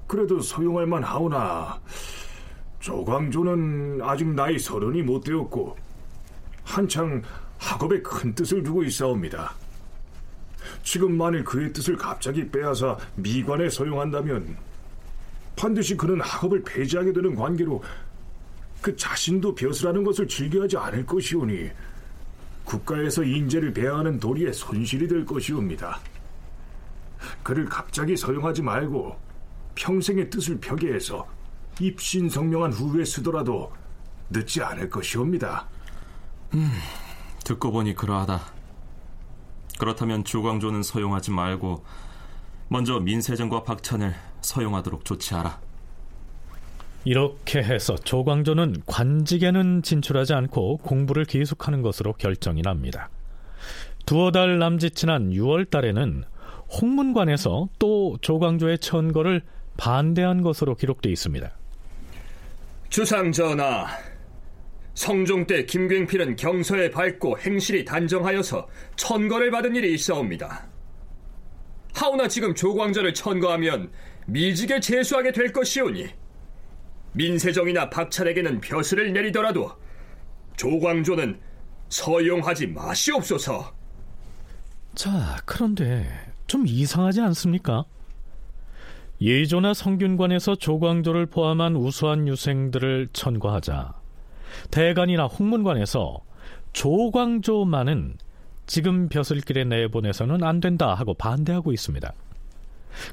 [0.06, 1.80] 그래도 소용할 만하오나
[2.80, 5.76] 조광조는 아직 나이 서른이 못 되었고
[6.64, 7.22] 한창
[7.58, 9.54] 학업에 큰 뜻을 두고 있사옵니다.
[10.82, 14.56] 지금 만일 그의 뜻을 갑자기 빼앗아 미관에 서용한다면
[15.56, 17.82] 반드시 그는 학업을 폐지하게 되는 관계로
[18.80, 21.70] 그 자신도 벼슬하는 것을 즐겨하지 않을 것이오니
[22.64, 26.00] 국가에서 인재를 배양하는 도리에 손실이 될 것이옵니다.
[27.42, 29.18] 그를 갑자기 서용하지 말고
[29.74, 31.26] 평생의 뜻을 펴게해서
[31.80, 33.72] 입신성명한 후에 쓰더라도
[34.30, 35.66] 늦지 않을 것이옵니다.
[36.54, 36.70] 음,
[37.44, 38.40] 듣고 보니 그러하다.
[39.78, 41.84] 그렇다면 조광조는 서용하지 말고
[42.68, 45.58] 먼저 민세정과 박찬을 서용하도록 조치하라.
[47.04, 53.08] 이렇게 해서 조광조는 관직에는 진출하지 않고 공부를 계속하는 것으로 결정이 납니다.
[54.06, 56.24] 두어 달 남짓 지난 6월 달에는
[56.80, 59.42] 홍문관에서 또 조광조의 천거를
[59.76, 61.50] 반대한 것으로 기록되어 있습니다.
[62.90, 63.86] 주상 전하,
[64.94, 70.66] 성종 때 김굉필은 경서에 밝고 행실이 단정하여서 천거를 받은 일이 있사옵니다.
[71.94, 73.90] 하오나 지금 조광조를 천거하면
[74.26, 76.19] 미직에 제수하게 될 것이오니
[77.12, 79.72] 민세정이나 박찬에게는 벼슬을 내리더라도
[80.56, 81.40] 조광조는
[81.88, 83.72] 서용하지 마시옵소서.
[84.94, 86.06] 자, 그런데
[86.46, 87.84] 좀 이상하지 않습니까?
[89.20, 93.94] 예조나 성균관에서 조광조를 포함한 우수한 유생들을 천거하자
[94.70, 96.20] 대간이나 홍문관에서
[96.72, 98.16] 조광조만은
[98.66, 102.12] 지금 벼슬길에 내보내서는 안 된다 하고 반대하고 있습니다.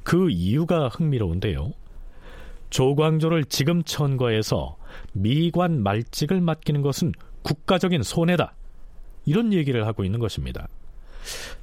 [0.04, 1.72] 그 이유가 흥미로운데요.
[2.70, 4.78] 조광조를 지금 천거해서
[5.14, 7.14] 미관 말직을 맡기는 것은
[7.44, 8.54] 국가적인 손해다.
[9.26, 10.68] 이런 얘기를 하고 있는 것입니다.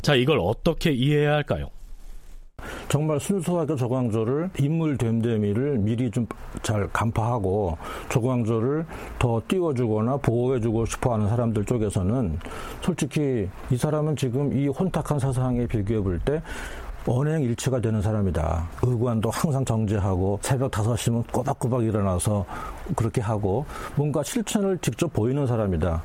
[0.02, 1.68] 자, 이걸 어떻게 이해해야 할까요?
[2.88, 6.26] 정말 순수하게 조광조를 인물 됨됨이를 미리 좀
[6.62, 7.76] 잘 간파하고
[8.08, 8.86] 조광조를
[9.18, 12.38] 더 띄워주거나 보호해주고 싶어하는 사람들 쪽에서는
[12.80, 16.40] 솔직히 이 사람은 지금 이 혼탁한 사상에 비교해 볼 때
[17.06, 18.66] 언행 일치가 되는 사람이다.
[18.82, 22.44] 의관도 항상 정제하고 새벽 5시면 꼬박꼬박 일어나서
[22.96, 26.02] 그렇게 하고 뭔가 실천을 직접 보이는 사람이다.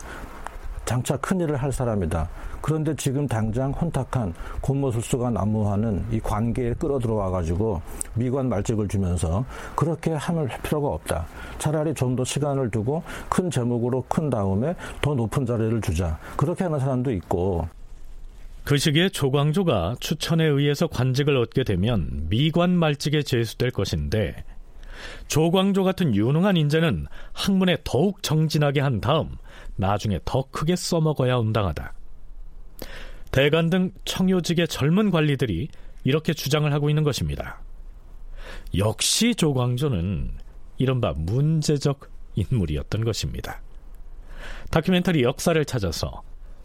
[0.83, 2.27] 장차 큰일을 할 사람이다.
[2.61, 7.79] 그런데 지금 당장 혼탁한 곤모술수가 난무하는 이 관계에 끌어들어와 가지고
[8.15, 9.45] 미관 말직을 주면서
[9.75, 11.25] 그렇게 함을 할 필요가 없다.
[11.59, 16.17] 차라리 좀 더 시간을 두고 큰 제목으로 큰 다음에 더 높은 자리를 주자.
[16.35, 17.67] 그렇게 하는 사람도 있고
[18.63, 24.43] 그 시기에 조광조가 추천에 의해서 관직을 얻게 되면 미관 말직에 제수될 것인데
[25.27, 29.37] 조광조 같은 유능한 인재는 학문에 더욱 정진하게 한 다음
[29.75, 31.93] 나중에 더 크게 써먹어야 온당하다.
[33.31, 35.69] 대관 등 청요직의 젊은 관리들이
[36.03, 37.61] 이렇게 주장을 하고 있는 것입니다.
[38.77, 40.31] 역시 조광조는
[40.77, 43.61] 이른바 문제적 인물이었던 것입니다.
[44.71, 46.23] 다큐멘터리 역사를 찾아서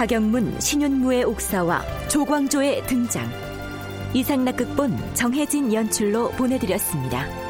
[0.00, 3.30] 박영문 신윤무의 옥사와 조광조의 등장
[4.14, 7.49] 이상락극본 정혜진 연출로 보내드렸습니다.